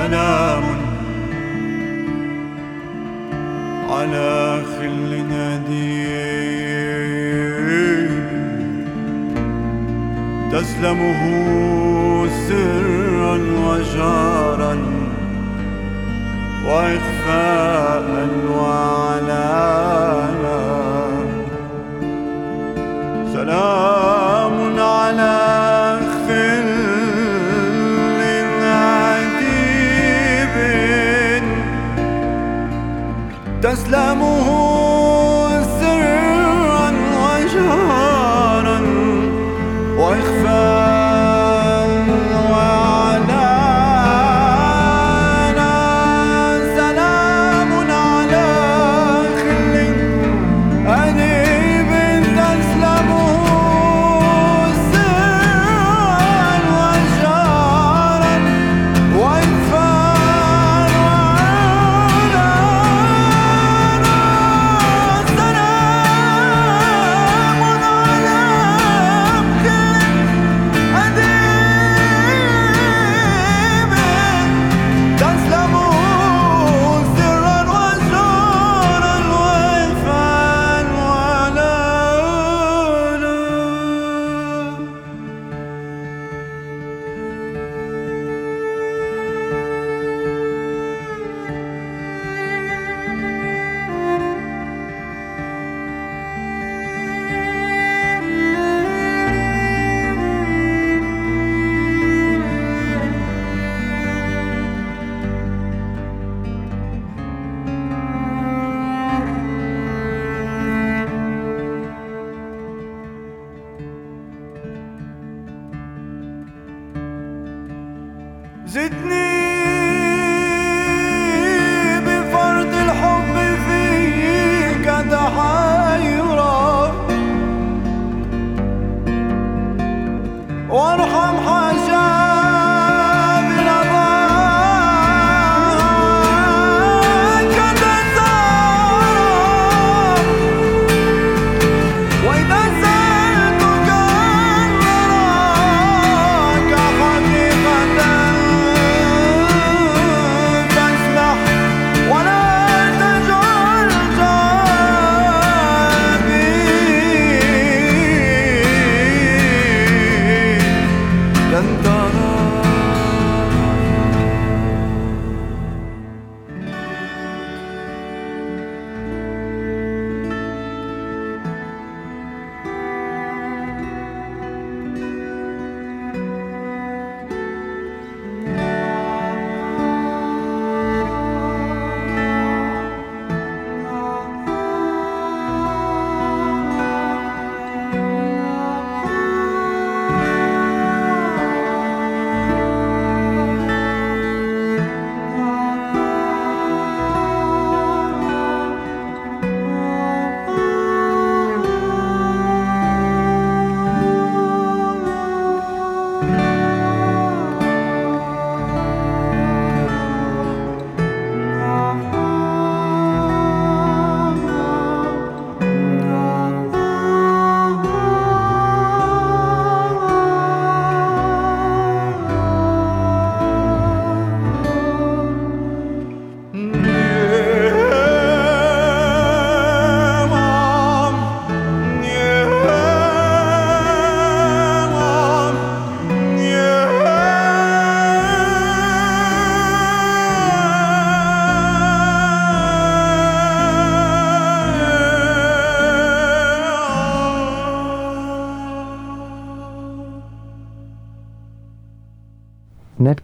سلام 0.05 0.63
على 3.89 4.61
خل 4.77 5.11
نادي. 5.29 6.05
تسلمه 10.51 11.21
تسلمه 33.65 34.47
سرا 35.79 36.91
وجهارا 37.17 38.79
وإخفاء 39.97 40.74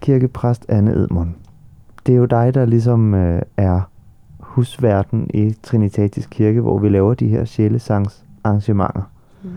natkirkepræst 0.01 0.65
Anne 0.69 0.91
Edmund. 0.91 1.29
Det 2.05 2.13
er 2.13 2.17
jo 2.17 2.25
dig, 2.25 2.53
der 2.53 2.65
ligesom 2.65 3.13
øh, 3.13 3.41
er 3.57 3.81
husverden 4.39 5.29
i 5.33 5.55
Trinitatis 5.63 6.25
Kirke, 6.25 6.61
hvor 6.61 6.79
vi 6.79 6.89
laver 6.89 7.13
de 7.13 7.27
her 7.27 7.45
sjælesangs 7.45 8.25
arrangementer. 8.43 9.01
Mm. 9.43 9.49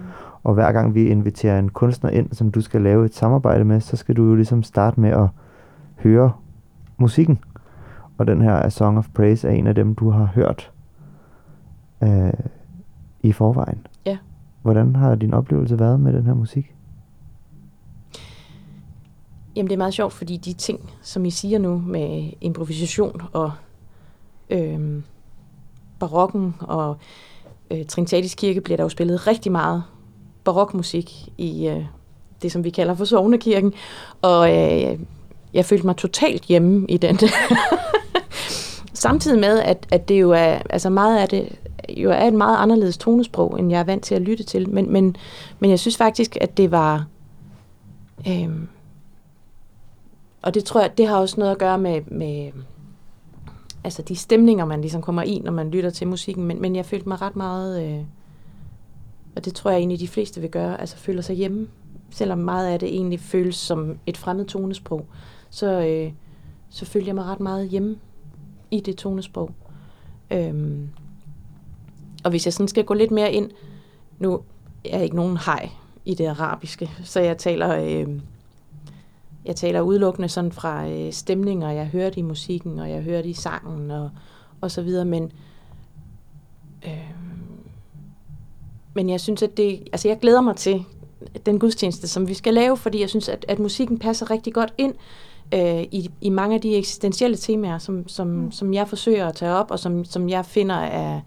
Og 0.42 0.54
hver 0.54 0.72
gang 0.72 0.94
vi 0.94 1.07
inviterer 1.07 1.59
en 1.59 1.68
kunstner 1.68 2.11
ind, 2.11 2.33
som 2.33 2.50
du 2.50 2.61
skal 2.61 2.83
lave 2.83 3.04
et 3.04 3.14
samarbejde 3.14 3.64
med, 3.64 3.80
så 3.80 3.96
skal 3.96 4.16
du 4.16 4.24
jo 4.24 4.35
ligesom 4.35 4.62
starte 4.62 5.00
med 5.00 5.11
at 5.11 5.28
høre 5.96 6.33
musikken. 6.98 7.38
Og 8.18 8.26
den 8.26 8.42
her 8.42 8.54
A 8.54 8.70
Song 8.70 8.98
of 8.98 9.09
Praise 9.14 9.48
er 9.48 9.52
en 9.52 9.66
af 9.66 9.74
dem, 9.74 9.94
du 9.94 10.11
har 10.11 10.24
hørt 10.24 10.72
øh, 12.02 12.33
i 13.22 13.33
forvejen. 13.33 13.87
Ja. 14.07 14.18
Hvordan 14.62 14.96
har 14.96 15.14
din 15.14 15.35
oplevelse 15.35 15.78
været 15.78 16.00
med 16.00 16.12
den 16.12 16.26
her 16.26 16.35
musik? 16.35 16.74
Jamen 19.57 19.69
det 19.69 19.73
er 19.73 19.79
meget 19.79 19.95
sjovt, 19.95 20.12
fordi 20.12 20.37
de 20.37 20.53
ting, 20.53 20.90
som 21.03 21.25
I 21.25 21.31
siger 21.31 21.59
nu 21.59 21.83
med 21.87 22.31
improvisation 22.40 23.23
og 23.33 23.53
øh, 24.51 25.03
barokken 25.99 26.55
og 26.61 26.97
øh, 27.71 27.87
Trinitatis 27.87 28.35
Kirke, 28.35 28.61
bliver 28.61 28.77
der 28.77 28.85
jo 28.85 28.88
spillet 28.88 29.27
rigtig 29.27 29.53
meget 29.53 29.83
barokmusik 30.45 31.29
i 31.38 31.69
øh, 31.69 31.85
det, 32.43 32.53
som 32.53 32.64
vi 32.64 32.71
kalder 32.71 32.95
for 32.95 33.05
Sognekirken. 33.05 33.73
Og 34.23 34.51
øh, 34.51 34.99
jeg 35.55 35.64
følte 35.64 35.87
mig 35.87 35.97
totalt 35.97 36.43
hjemme 36.43 36.87
i 36.88 36.97
den. 36.97 37.19
Samtidig 38.95 39.40
med, 39.40 39.61
at, 39.61 39.87
at 39.90 40.09
det 40.09 40.21
jo 40.21 40.31
er, 40.31 40.59
altså 40.71 40.90
meget 40.90 41.19
af 41.19 41.29
det 41.29 41.59
jo 41.88 42.11
er 42.11 42.27
et 42.27 42.35
meget 42.35 42.57
anderledes 42.57 42.99
tonesprog, 42.99 43.59
end 43.59 43.71
jeg 43.71 43.81
er 43.81 43.85
vant 43.85 44.05
til 44.05 44.14
at 44.14 44.23
lytte 44.23 44.45
til. 44.45 44.71
Men, 44.71 44.93
men, 44.93 45.17
men 45.59 45.71
jeg 45.71 45.79
synes 45.79 45.97
faktisk, 45.97 46.37
at 46.40 46.57
det 46.57 46.71
var... 46.71 47.07
Øh, 48.29 48.49
og 50.44 50.54
det 50.54 50.64
tror 50.64 50.80
jeg, 50.80 50.98
det 50.98 51.07
har 51.07 51.16
også 51.16 51.40
noget 51.40 51.52
at 51.52 51.59
gøre 51.59 51.78
med, 51.78 52.00
med 52.07 52.52
altså 53.85 54.02
de 54.02 54.16
stemninger, 54.16 54.64
man 54.64 54.80
ligesom 54.80 55.02
kommer 55.02 55.22
i, 55.22 55.38
når 55.38 55.52
man 55.52 55.70
lytter 55.70 55.90
til 55.90 56.09
musikken. 56.09 56.44
Men, 56.44 56.61
men 56.61 56.76
jeg 56.76 56.87
følte 56.87 57.09
mig 57.09 57.22
ret 57.22 57.37
meget, 57.37 57.85
øh, 57.85 58.04
og 59.37 59.44
det 59.44 59.54
tror 59.54 59.70
jeg 59.70 59.78
egentlig 59.78 60.00
de 60.00 60.09
fleste 60.09 60.40
vil 60.40 60.50
gøre, 60.50 60.80
altså 60.80 60.96
føler 60.96 61.22
sig 61.22 61.37
hjemme. 61.37 61.68
Selvom 62.11 62.38
meget 62.38 62.68
af 62.68 62.78
det 62.78 62.88
egentlig 62.88 63.20
føles 63.20 63.57
som 63.57 63.98
et 64.07 64.16
fremmed 64.16 64.44
tonesprog, 64.44 65.07
så, 65.50 65.87
øh, 65.87 66.12
så 66.68 66.85
følte 66.85 67.09
jeg 67.09 67.14
mig 67.14 67.24
ret 67.24 67.40
meget 67.40 67.68
hjemme 67.68 67.96
i 68.70 68.80
det 68.80 68.96
tonesprog. 68.96 69.50
Øhm, 70.30 70.88
og 72.24 72.30
hvis 72.30 72.46
jeg 72.46 72.52
sådan 72.52 72.68
skal 72.68 72.85
gå 72.85 72.94
lidt 72.94 73.11
mere 73.11 73.33
ind, 73.33 73.50
nu 74.18 74.35
er 74.85 74.96
jeg 74.96 75.04
ikke 75.04 75.16
nogen 75.16 75.37
hej 75.37 75.70
i 76.04 76.14
det 76.14 76.26
arabiske, 76.26 76.90
så 77.04 77.20
jeg 77.20 77.38
taler, 77.38 77.85
øh, 77.85 78.20
jeg 79.44 79.57
taler 79.57 79.80
udelukkende 79.80 80.28
sådan 80.28 80.52
fra 80.52 80.88
øh, 80.88 81.12
stemninger, 81.12 81.70
jeg 81.70 81.87
hørte 81.87 82.18
i 82.18 82.22
musikken, 82.22 82.78
og 82.78 82.90
jeg 82.90 83.02
hørte 83.02 83.28
i 83.28 83.33
sangen, 83.33 83.90
og, 83.90 84.11
og 84.61 84.70
så 84.70 84.83
videre, 84.83 85.04
men 85.04 85.33
øh, 86.87 87.11
men 88.94 89.09
jeg 89.09 89.20
synes, 89.20 89.42
at 89.42 89.57
det, 89.57 89.88
altså 89.92 90.09
jeg 90.09 90.18
glæder 90.18 90.40
mig 90.40 90.57
til 90.57 90.85
den 91.46 91.59
gudstjeneste, 91.59 92.09
som 92.09 92.28
vi 92.28 92.35
skal 92.35 92.54
lave, 92.54 92.76
fordi 92.76 93.00
jeg 93.00 93.09
synes, 93.09 93.28
at, 93.28 93.44
at 93.48 93.59
musikken 93.59 93.98
passer 93.98 94.30
rigtig 94.30 94.54
godt 94.54 94.74
ind 94.78 94.94
øh, 95.54 95.83
i, 95.83 96.11
i 96.20 96.28
mange 96.28 96.54
af 96.54 96.61
de 96.61 96.76
eksistentielle 96.76 97.37
temaer, 97.37 97.78
som, 97.78 98.09
som, 98.09 98.26
mm. 98.26 98.52
som 98.52 98.74
jeg 98.74 98.88
forsøger 98.88 99.28
at 99.28 99.35
tage 99.35 99.52
op, 99.52 99.70
og 99.70 99.78
som, 99.78 100.04
som 100.04 100.28
jeg 100.28 100.46
finder 100.46 100.74
er, 100.74 101.20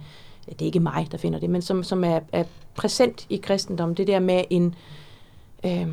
det 0.49 0.61
er 0.61 0.65
ikke 0.65 0.79
mig, 0.79 1.07
der 1.11 1.17
finder 1.17 1.39
det, 1.39 1.49
men 1.49 1.61
som, 1.61 1.83
som 1.83 2.03
er, 2.03 2.19
er 2.31 2.43
præsent 2.75 3.25
i 3.29 3.37
kristendom. 3.37 3.95
Det 3.95 4.07
der 4.07 4.19
med 4.19 4.43
en, 4.49 4.75
øh, 5.65 5.87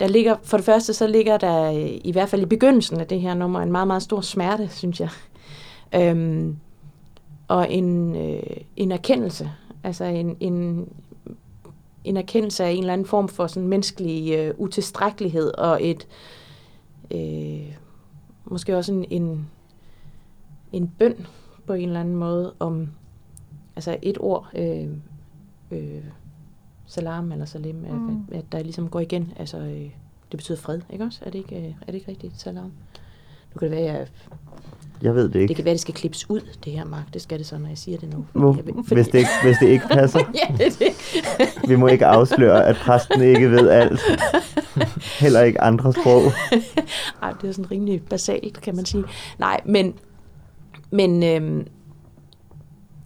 der 0.00 0.08
ligger, 0.08 0.36
for 0.42 0.56
det 0.56 0.66
første 0.66 0.94
så 0.94 1.06
ligger 1.06 1.36
der 1.36 1.72
øh, 1.72 1.90
i 2.04 2.12
hvert 2.12 2.28
fald 2.28 2.42
i 2.42 2.46
begyndelsen 2.46 3.00
af 3.00 3.06
det 3.06 3.20
her 3.20 3.34
nummer 3.34 3.60
en 3.60 3.72
meget, 3.72 3.86
meget 3.86 4.02
stor 4.02 4.20
smerte, 4.20 4.68
synes 4.68 5.00
jeg. 5.00 5.08
Øhm, 5.94 6.56
og 7.48 7.72
en, 7.72 8.16
øh, 8.16 8.42
en 8.76 8.92
erkendelse, 8.92 9.50
altså 9.84 10.04
en, 10.04 10.36
en, 10.40 10.88
en 12.04 12.16
erkendelse 12.16 12.64
af 12.64 12.70
en 12.70 12.78
eller 12.78 12.92
anden 12.92 13.06
form 13.06 13.28
for 13.28 13.46
sådan 13.46 13.68
menneskelig 13.68 14.32
øh, 14.32 14.54
utilstrækkelighed 14.58 15.58
og 15.58 15.86
et 15.86 16.06
øh, 17.10 17.76
måske 18.44 18.76
også 18.76 18.92
en, 18.92 19.04
en, 19.10 19.48
en 20.72 20.92
bøn 20.98 21.26
på 21.66 21.72
en 21.72 21.88
eller 21.88 22.00
anden 22.00 22.16
måde 22.16 22.52
om 22.58 22.88
altså 23.76 23.96
et 24.02 24.16
ord 24.20 24.48
øh, 24.54 24.88
øh, 25.70 26.04
salam 26.90 27.32
eller 27.32 27.44
salim, 27.44 27.74
mm. 27.74 28.24
at, 28.32 28.38
at 28.38 28.44
der 28.52 28.62
ligesom 28.62 28.88
går 28.88 29.00
igen, 29.00 29.32
altså 29.36 29.58
øh, 29.58 29.70
det 30.30 30.36
betyder 30.36 30.58
fred, 30.58 30.80
ikke 30.90 31.04
også? 31.04 31.18
Er 31.26 31.30
det 31.30 31.38
ikke, 31.38 31.56
øh, 31.56 31.64
er 31.64 31.86
det 31.86 31.94
ikke 31.94 32.10
rigtigt, 32.10 32.40
salam? 32.40 32.64
Nu 33.54 33.58
kan 33.58 33.70
det 33.70 33.76
være, 33.76 33.92
jeg, 33.92 34.06
Jeg 35.02 35.14
ved 35.14 35.28
det 35.28 35.34
ikke. 35.34 35.48
det 35.48 35.56
kan 35.56 35.64
være, 35.64 35.72
det 35.74 35.80
skal 35.80 35.94
klippes 35.94 36.30
ud, 36.30 36.40
det 36.64 36.72
her, 36.72 36.84
Mark. 36.84 37.14
Det 37.14 37.22
skal 37.22 37.38
det 37.38 37.46
så, 37.46 37.58
når 37.58 37.68
jeg 37.68 37.78
siger 37.78 37.98
det 37.98 38.14
nu. 38.14 38.24
Hvor, 38.32 38.56
Jeg 38.56 38.66
vil- 38.66 38.74
hvis, 38.74 39.08
det 39.08 39.18
ikke, 39.18 39.30
hvis 39.44 39.56
det 39.60 39.68
ikke 39.68 39.84
passer. 39.98 40.20
ja, 40.34 40.64
det 40.64 40.78
det. 40.78 41.68
Vi 41.68 41.76
må 41.76 41.86
ikke 41.86 42.06
afsløre, 42.06 42.66
at 42.66 42.76
præsten 42.76 43.22
ikke 43.22 43.50
ved 43.50 43.68
alt. 43.68 44.00
Heller 45.20 45.40
ikke 45.42 45.60
andre 45.60 45.92
sprog. 45.92 46.22
Ej, 47.22 47.32
det 47.42 47.48
er 47.48 47.52
sådan 47.52 47.70
rimelig 47.70 48.02
basalt, 48.02 48.60
kan 48.60 48.76
man 48.76 48.84
sige. 48.84 49.04
Nej, 49.38 49.60
men, 49.64 49.94
men 50.90 51.22
øhm, 51.22 51.66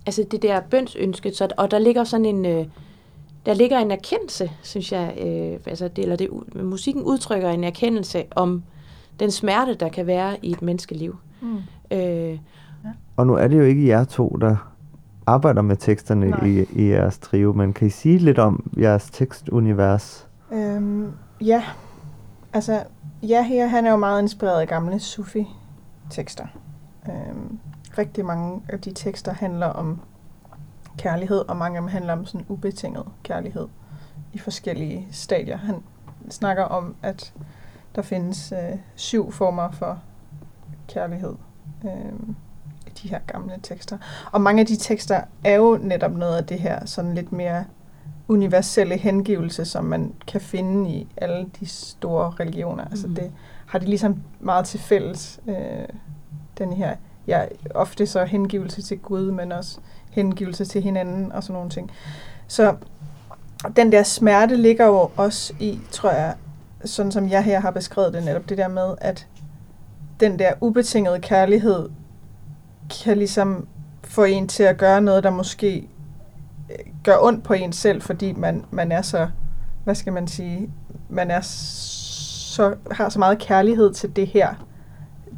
altså 0.06 0.24
det 0.30 0.42
der 0.42 0.60
bønsønske, 0.60 1.32
så, 1.34 1.48
og 1.56 1.70
der 1.70 1.78
ligger 1.78 2.04
sådan 2.04 2.26
en, 2.26 2.46
øh, 2.46 2.66
der 3.46 3.54
ligger 3.54 3.78
en 3.78 3.90
erkendelse, 3.90 4.50
synes 4.62 4.92
jeg, 4.92 5.14
øh, 5.20 5.60
altså 5.66 5.88
det, 5.88 6.02
eller 6.02 6.16
det, 6.16 6.28
musikken 6.54 7.02
udtrykker 7.02 7.50
en 7.50 7.64
erkendelse 7.64 8.24
om 8.30 8.62
den 9.20 9.30
smerte, 9.30 9.74
der 9.74 9.88
kan 9.88 10.06
være 10.06 10.36
i 10.42 10.50
et 10.50 10.62
menneskeliv. 10.62 11.16
Mm. 11.42 11.58
Øh, 11.90 12.38
Og 13.16 13.26
nu 13.26 13.34
er 13.34 13.48
det 13.48 13.58
jo 13.58 13.62
ikke 13.62 13.86
jer 13.86 14.04
to, 14.04 14.28
der 14.40 14.70
arbejder 15.26 15.62
med 15.62 15.76
teksterne 15.76 16.26
Nej. 16.26 16.44
i, 16.44 16.66
i 16.72 16.90
jeres 16.90 17.18
trio, 17.18 17.52
men 17.52 17.72
kan 17.72 17.86
I 17.86 17.90
sige 17.90 18.18
lidt 18.18 18.38
om 18.38 18.72
jeres 18.78 19.10
tekstunivers? 19.10 20.28
Øhm, 20.52 21.12
ja, 21.40 21.62
altså, 22.52 22.82
ja 23.22 23.42
her, 23.42 23.66
han 23.66 23.86
er 23.86 23.90
jo 23.90 23.96
meget 23.96 24.22
inspireret 24.22 24.60
af 24.60 24.68
gamle 24.68 24.98
Sufi-tekster. 24.98 26.46
Øhm, 27.08 27.58
rigtig 27.98 28.24
mange 28.24 28.62
af 28.68 28.80
de 28.80 28.92
tekster 28.92 29.32
handler 29.32 29.66
om 29.66 30.00
kærlighed, 30.98 31.38
og 31.48 31.56
mange 31.56 31.76
af 31.76 31.82
dem 31.82 31.88
handler 31.88 32.12
om 32.12 32.26
sådan 32.26 32.46
ubetinget 32.48 33.04
kærlighed 33.22 33.68
i 34.32 34.38
forskellige 34.38 35.08
stadier. 35.10 35.56
Han 35.56 35.82
snakker 36.30 36.62
om, 36.64 36.94
at 37.02 37.32
der 37.94 38.02
findes 38.02 38.52
øh, 38.52 38.78
syv 38.94 39.32
former 39.32 39.70
for 39.70 39.98
kærlighed 40.88 41.34
øh, 41.84 41.90
i 42.86 42.90
de 43.02 43.08
her 43.08 43.18
gamle 43.26 43.54
tekster. 43.62 43.98
Og 44.32 44.40
mange 44.40 44.60
af 44.60 44.66
de 44.66 44.76
tekster 44.76 45.20
er 45.44 45.54
jo 45.54 45.78
netop 45.82 46.12
noget 46.12 46.36
af 46.36 46.44
det 46.46 46.58
her 46.60 46.86
sådan 46.86 47.14
lidt 47.14 47.32
mere 47.32 47.64
universelle 48.28 48.96
hengivelse, 48.96 49.64
som 49.64 49.84
man 49.84 50.14
kan 50.26 50.40
finde 50.40 50.90
i 50.90 51.08
alle 51.16 51.46
de 51.60 51.66
store 51.66 52.30
religioner. 52.40 52.84
Mm. 52.84 52.90
Altså 52.90 53.06
Mhm. 53.06 53.14
det 53.16 53.32
har 53.66 53.78
de 53.78 53.86
ligesom 53.86 54.22
meget 54.40 54.66
til 54.66 54.80
fælles, 54.80 55.40
øh, 55.46 55.56
den 56.58 56.72
her, 56.72 56.96
ja, 57.26 57.44
ofte 57.74 58.06
så 58.06 58.24
hengivelse 58.24 58.82
til 58.82 58.98
Gud, 58.98 59.30
men 59.30 59.52
også 59.52 59.78
hengivelse 60.14 60.64
til 60.64 60.82
hinanden 60.82 61.32
og 61.32 61.42
sådan 61.42 61.54
nogle 61.54 61.70
ting. 61.70 61.90
Så 62.46 62.76
den 63.76 63.92
der 63.92 64.02
smerte 64.02 64.56
ligger 64.56 64.86
jo 64.86 65.10
også 65.16 65.54
i, 65.60 65.80
tror 65.90 66.10
jeg, 66.10 66.34
sådan 66.84 67.12
som 67.12 67.28
jeg 67.28 67.44
her 67.44 67.60
har 67.60 67.70
beskrevet 67.70 68.14
det 68.14 68.24
netop, 68.24 68.48
det 68.48 68.58
der 68.58 68.68
med, 68.68 68.94
at 68.98 69.26
den 70.20 70.38
der 70.38 70.52
ubetingede 70.60 71.20
kærlighed 71.20 71.88
kan 73.04 73.18
ligesom 73.18 73.66
få 74.04 74.24
en 74.24 74.48
til 74.48 74.62
at 74.62 74.76
gøre 74.76 75.00
noget, 75.00 75.24
der 75.24 75.30
måske 75.30 75.88
øh, 76.70 76.76
gør 77.04 77.16
ondt 77.20 77.44
på 77.44 77.52
en 77.52 77.72
selv, 77.72 78.02
fordi 78.02 78.32
man, 78.32 78.64
man 78.70 78.92
er 78.92 79.02
så, 79.02 79.28
hvad 79.84 79.94
skal 79.94 80.12
man 80.12 80.28
sige, 80.28 80.70
man 81.08 81.30
er 81.30 81.40
så, 81.40 82.74
har 82.90 83.08
så 83.08 83.18
meget 83.18 83.38
kærlighed 83.38 83.92
til 83.92 84.16
det 84.16 84.26
her, 84.26 84.54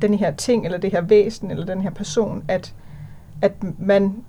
den 0.03 0.15
her 0.15 0.31
ting, 0.31 0.65
eller 0.65 0.79
det 0.79 0.91
her 0.93 1.01
væsen, 1.01 1.51
eller 1.51 1.67
den 1.67 1.81
her 1.81 1.91
person, 1.91 2.45
at, 2.49 2.75
at 3.43 3.53
man, 3.79 4.25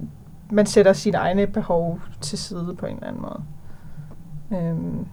man 0.52 0.66
sætter 0.66 0.94
sine 0.94 1.18
egne 1.18 1.48
behov 1.48 2.00
til 2.22 2.38
side 2.38 2.76
på 2.80 2.86
en 2.86 2.96
eller 2.96 3.08
anden 3.08 3.22
måde. 3.22 3.44
Øhm, 4.64 5.06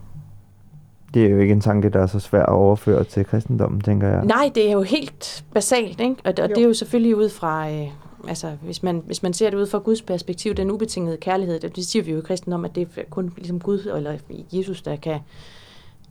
Det 1.15 1.25
er 1.27 1.31
jo 1.31 1.39
ikke 1.39 1.53
en 1.53 1.61
tanke, 1.61 1.89
der 1.89 2.01
er 2.01 2.07
så 2.07 2.21
svær 2.21 2.43
at 2.43 2.49
overføre 2.49 3.05
til 3.05 3.25
kristendommen, 3.27 3.81
tænker 3.81 4.09
jeg. 4.09 4.25
Nej, 4.25 4.51
det 4.55 4.69
er 4.69 4.73
jo 4.73 4.83
helt 4.83 5.45
basalt, 5.55 6.01
ikke? 6.01 6.17
Og, 6.25 6.33
og 6.39 6.49
Jo. 6.49 6.55
det 6.55 6.59
er 6.59 6.67
jo 6.67 6.75
selvfølgelig 6.75 7.17
ud 7.17 7.29
fra, 7.29 7.71
øh, 7.71 7.87
altså 8.29 8.51
hvis 8.63 8.83
man, 8.83 9.03
hvis 9.07 9.23
man 9.23 9.33
ser 9.33 9.51
det 9.51 9.57
ud 9.57 9.67
fra 9.67 9.79
Guds 9.79 10.03
perspektiv, 10.03 10.55
den 10.55 10.71
ubetingede 10.71 11.17
kærlighed, 11.17 11.61
det, 11.61 11.77
det 11.77 11.87
siger 11.87 12.03
vi 12.03 12.13
jo 12.13 12.19
i 12.19 12.23
kristendom, 12.23 12.65
at 12.65 12.75
det 12.75 12.89
er 12.97 13.03
kun 13.11 13.33
ligesom 13.37 13.61
Gud 13.61 13.93
eller 13.97 14.17
Jesus, 14.53 14.83
der 14.83 14.97
kan, 14.97 15.19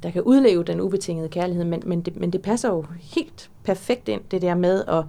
der 0.03 0.11
kan 0.11 0.21
udleve 0.21 0.63
den 0.63 0.81
ubetingede 0.81 1.29
kærlighed, 1.29 1.65
men, 1.65 1.83
men, 1.85 2.01
det, 2.01 2.15
men 2.19 2.33
det 2.33 2.41
passer 2.41 2.69
jo 2.69 2.85
helt 3.01 3.49
perfekt 3.63 4.09
ind, 4.09 4.21
det 4.31 4.41
der 4.41 4.55
med 4.55 4.83
at, 4.87 5.03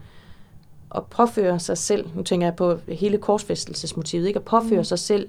at 0.94 1.06
påføre 1.06 1.58
sig 1.58 1.78
selv, 1.78 2.10
nu 2.14 2.22
tænker 2.22 2.46
jeg 2.46 2.56
på 2.56 2.76
hele 2.88 3.18
korsfæstelsesmotivet, 3.18 4.26
ikke? 4.26 4.38
At 4.38 4.44
påføre 4.44 4.78
Mm. 4.78 4.84
sig 4.84 4.98
selv 4.98 5.28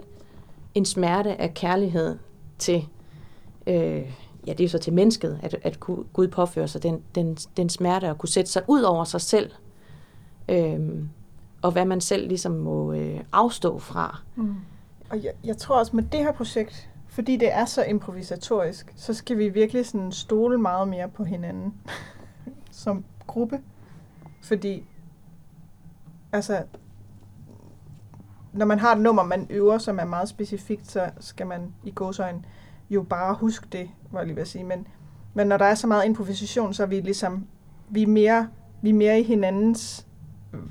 en 0.74 0.86
smerte 0.86 1.42
af 1.42 1.54
kærlighed 1.54 2.18
til, 2.60 2.88
øh, 3.68 4.14
ja, 4.48 4.54
det 4.54 4.64
er 4.64 4.70
så 4.70 4.78
til 4.78 4.94
mennesket, 4.94 5.40
at, 5.44 5.56
at 5.62 5.80
Gud 6.14 6.28
påfører 6.28 6.68
sig 6.68 6.84
den, 6.84 7.02
den, 7.16 7.36
den 7.58 7.70
smerte 7.70 8.10
og 8.10 8.18
kunne 8.18 8.30
sætte 8.30 8.52
sig 8.52 8.62
ud 8.68 8.82
over 8.82 9.04
sig 9.04 9.22
selv. 9.22 9.52
Øhm, 10.50 11.10
og 11.62 11.72
hvad 11.72 11.86
man 11.86 12.02
selv 12.02 12.28
ligesom 12.28 12.52
må 12.52 12.94
øh, 12.94 13.20
afstå 13.32 13.80
fra. 13.80 14.22
Mm. 14.36 14.56
Og 15.10 15.24
jeg, 15.24 15.32
jeg 15.44 15.58
tror 15.58 15.80
også 15.80 15.96
med 15.96 16.04
det 16.04 16.20
her 16.20 16.32
projekt, 16.32 16.90
fordi 17.08 17.38
det 17.38 17.54
er 17.54 17.66
så 17.66 17.84
improvisatorisk, 17.84 18.94
så 18.96 19.14
skal 19.14 19.38
vi 19.38 19.50
virkelig 19.50 19.86
sådan 19.86 20.12
stole 20.12 20.58
meget 20.58 20.88
mere 20.88 21.10
på 21.10 21.24
hinanden 21.24 21.74
som 22.72 23.04
gruppe. 23.28 23.60
Fordi, 24.44 24.84
altså, 26.36 26.64
når 28.54 28.66
man 28.66 28.80
har 28.80 28.96
et 28.96 29.02
nummer, 29.02 29.24
man 29.24 29.48
øver, 29.50 29.78
som 29.78 30.00
er 30.00 30.06
meget 30.06 30.30
specifikt, 30.30 30.92
så 30.92 31.10
skal 31.20 31.48
man 31.48 31.74
i 31.84 31.92
gåsøjne 31.92 32.44
jo 32.90 33.04
bare 33.04 33.34
huske 33.34 33.68
det, 33.72 33.90
var 34.12 34.20
jeg 34.20 34.28
lige 34.28 34.36
ved 34.36 34.42
at 34.42 34.48
sige. 34.48 34.64
Men, 34.64 34.88
men 35.34 35.48
når 35.48 35.58
der 35.58 35.66
er 35.66 35.76
så 35.76 35.88
meget 35.88 36.06
improvisation, 36.06 36.74
så 36.74 36.84
er 36.84 36.88
vi 36.88 37.00
ligesom, 37.00 37.48
vi 37.90 38.04
er 38.04 38.08
mere, 38.08 38.48
vi 38.82 38.90
er 38.90 38.94
mere 38.94 39.20
i 39.20 39.24
hinandens 39.24 40.08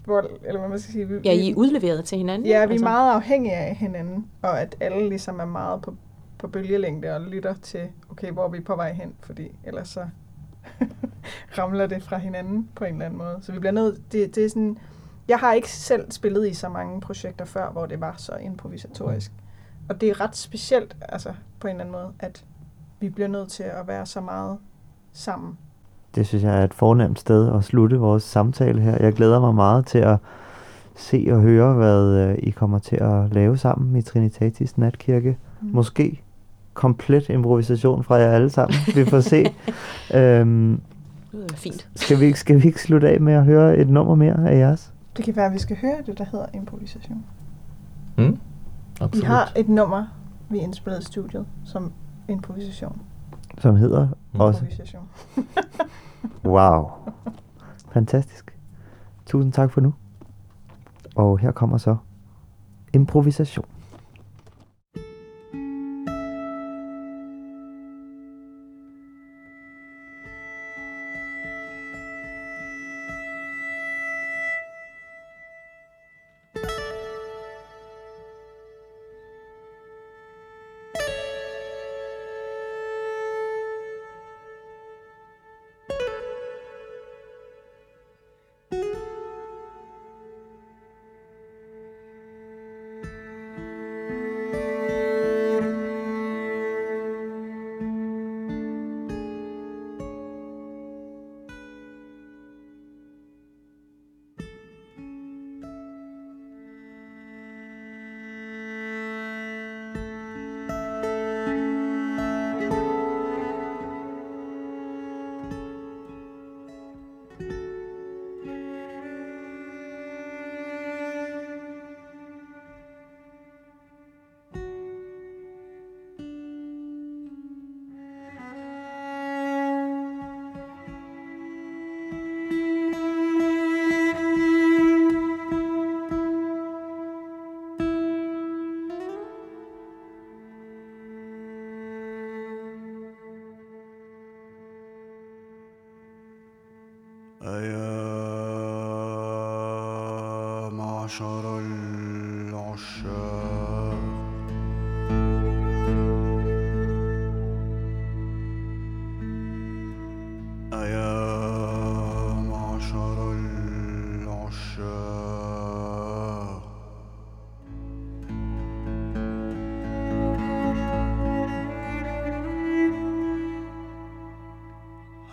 vold, 0.06 0.30
eller 0.44 0.60
hvad 0.60 0.68
man 0.68 0.78
skal 0.78 0.92
sige. 0.92 1.08
Vi, 1.08 1.14
Ja, 1.24 1.32
I 1.32 1.50
er 1.50 1.54
udleveret 1.54 2.04
til 2.04 2.18
hinanden. 2.18 2.48
Ja, 2.48 2.58
vi 2.58 2.64
er 2.64 2.70
altså. 2.70 2.84
meget 2.84 3.14
afhængige 3.14 3.54
af 3.54 3.74
hinanden, 3.74 4.26
og 4.42 4.60
at 4.60 4.76
alle 4.80 5.08
ligesom 5.08 5.40
er 5.40 5.44
meget 5.44 5.82
på, 5.82 5.94
på 6.38 6.48
bølgelængde 6.48 7.14
og 7.14 7.20
lytter 7.20 7.54
til, 7.62 7.88
okay, 8.10 8.30
hvor 8.30 8.44
er 8.44 8.48
vi 8.48 8.60
på 8.60 8.76
vej 8.76 8.92
hen, 8.92 9.14
fordi 9.20 9.48
ellers 9.64 9.88
så 9.88 10.06
ramler 11.58 11.86
det 11.86 12.02
fra 12.02 12.18
hinanden 12.18 12.68
på 12.74 12.84
en 12.84 12.92
eller 12.92 13.06
anden 13.06 13.18
måde. 13.18 13.38
Så 13.42 13.52
vi 13.52 13.58
bliver 13.58 13.72
nødt, 13.72 14.12
det, 14.12 14.34
det 14.34 14.44
er 14.44 14.48
sådan, 14.48 14.78
jeg 15.28 15.38
har 15.38 15.52
ikke 15.52 15.70
selv 15.70 16.10
spillet 16.10 16.48
i 16.48 16.54
så 16.54 16.68
mange 16.68 17.00
projekter 17.00 17.44
før, 17.44 17.70
hvor 17.70 17.86
det 17.86 18.00
var 18.00 18.14
så 18.16 18.32
improvisatorisk. 18.44 19.32
Og 19.88 20.00
det 20.00 20.08
er 20.08 20.20
ret 20.20 20.36
specielt, 20.36 20.96
altså 21.08 21.32
på 21.60 21.66
en 21.66 21.70
eller 21.70 21.84
anden 21.84 21.92
måde, 21.92 22.12
at 22.18 22.44
vi 23.00 23.08
bliver 23.08 23.28
nødt 23.28 23.48
til 23.48 23.62
at 23.62 23.88
være 23.88 24.06
så 24.06 24.20
meget 24.20 24.58
sammen. 25.12 25.58
Det 26.14 26.26
synes 26.26 26.44
jeg 26.44 26.60
er 26.60 26.64
et 26.64 26.74
fornemt 26.74 27.18
sted 27.20 27.52
at 27.56 27.64
slutte 27.64 27.96
vores 27.96 28.22
samtale 28.22 28.80
her. 28.80 28.96
Jeg 29.04 29.12
glæder 29.12 29.40
mig 29.40 29.54
meget 29.54 29.86
til 29.86 29.98
at 29.98 30.16
se 30.96 31.26
og 31.30 31.40
høre, 31.40 31.74
hvad 31.74 32.04
øh, 32.16 32.34
I 32.38 32.50
kommer 32.50 32.78
til 32.78 32.96
at 32.96 33.34
lave 33.34 33.56
sammen 33.58 33.96
i 33.96 34.02
Trinitatis 34.02 34.78
Natkirke. 34.78 35.38
Mm. 35.60 35.68
Måske 35.72 36.22
komplet 36.74 37.28
improvisation 37.28 38.04
fra 38.04 38.14
jer 38.14 38.30
alle 38.30 38.50
sammen. 38.50 38.76
Vi 38.94 39.04
får 39.04 39.20
se. 39.20 39.44
øhm, 40.18 40.80
Det 41.32 41.54
fint. 41.58 41.88
skal, 41.96 42.20
vi, 42.20 42.24
ikke- 42.24 42.38
skal 42.40 42.62
vi 42.62 42.66
ikke 42.66 42.82
slutte 42.82 43.08
af 43.08 43.20
med 43.20 43.32
at 43.32 43.44
høre 43.44 43.76
et 43.76 43.88
nummer 43.88 44.14
mere 44.14 44.50
af 44.50 44.58
jeres? 44.58 44.92
Det 45.16 45.24
kan 45.24 45.36
være, 45.36 45.46
at 45.46 45.52
vi 45.52 45.58
skal 45.58 45.76
høre 45.76 46.02
det, 46.06 46.18
der 46.18 46.24
hedder 46.24 46.46
improvisation. 46.54 47.24
Mm. 48.18 48.24
Vi 48.24 48.38
Absolut. 49.00 49.26
har 49.26 49.52
et 49.56 49.68
nummer, 49.68 50.06
vi 50.48 50.58
indspillede 50.58 51.00
i 51.00 51.04
studiet, 51.04 51.46
som 51.64 51.92
improvisation. 52.28 53.02
Som 53.58 53.76
hedder 53.76 54.08
også 54.34 54.60
Improvisation. 54.64 55.08
Wow. 56.44 56.90
Fantastisk. 57.92 58.58
Tusind 59.26 59.52
tak 59.52 59.70
for 59.70 59.80
nu. 59.80 59.94
Og 61.16 61.38
her 61.38 61.52
kommer 61.52 61.76
så 61.78 61.96
improvisation. 62.92 63.64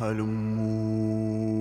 ورائي 0.01 1.60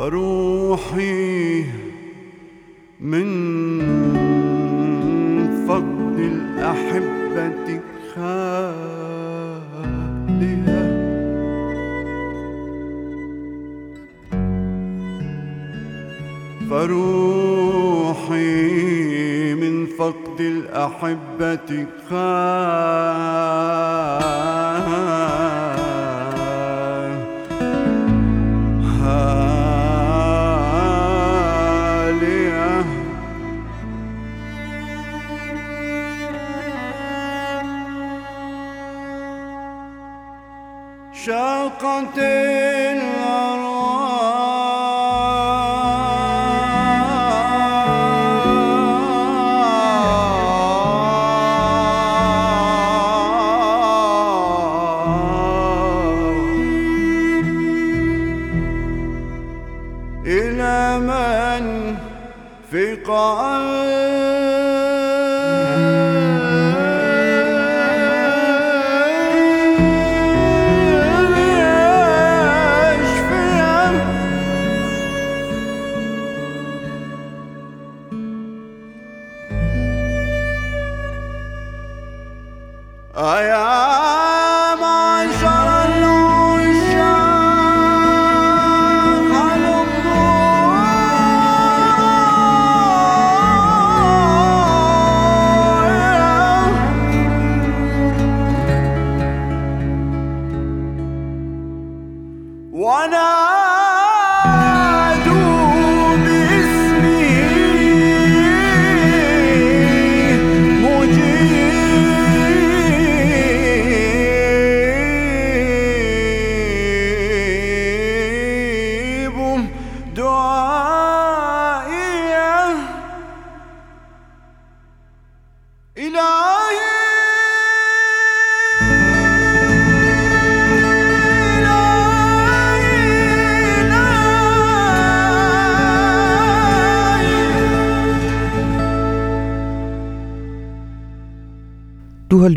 فروحي 0.00 1.64
من 3.00 3.28
فقد 5.68 6.18
الأحبة 6.18 7.80
خالية. 8.14 9.60
فروحي 16.70 18.34
من 19.54 19.86
فقد 19.86 20.40
الأحبة 20.40 21.86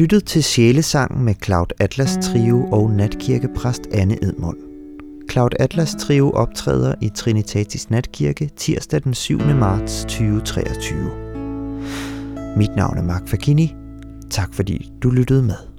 lyttet 0.03 0.25
til 0.25 0.43
Sjælesangen 0.43 1.25
med 1.25 1.33
Cloud 1.43 1.67
Atlas 1.79 2.17
Trio 2.21 2.67
og 2.71 2.91
natkirkepræst 2.91 3.81
Anne 3.93 4.23
Edmund. 4.23 4.57
Cloud 5.31 5.49
Atlas 5.59 5.95
Trio 5.99 6.31
optræder 6.31 6.95
i 7.01 7.09
Trinitatis 7.15 7.89
Natkirke 7.89 8.49
tirsdag 8.55 9.03
den 9.03 9.13
7. 9.13 9.39
marts 9.39 10.01
2023. 10.01 11.11
Mit 12.57 12.75
navn 12.75 12.97
er 12.97 13.03
Mark 13.03 13.27
Fakini. 13.27 13.75
Tak 14.29 14.53
fordi 14.53 14.91
du 15.03 15.09
lyttede 15.09 15.43
med. 15.43 15.72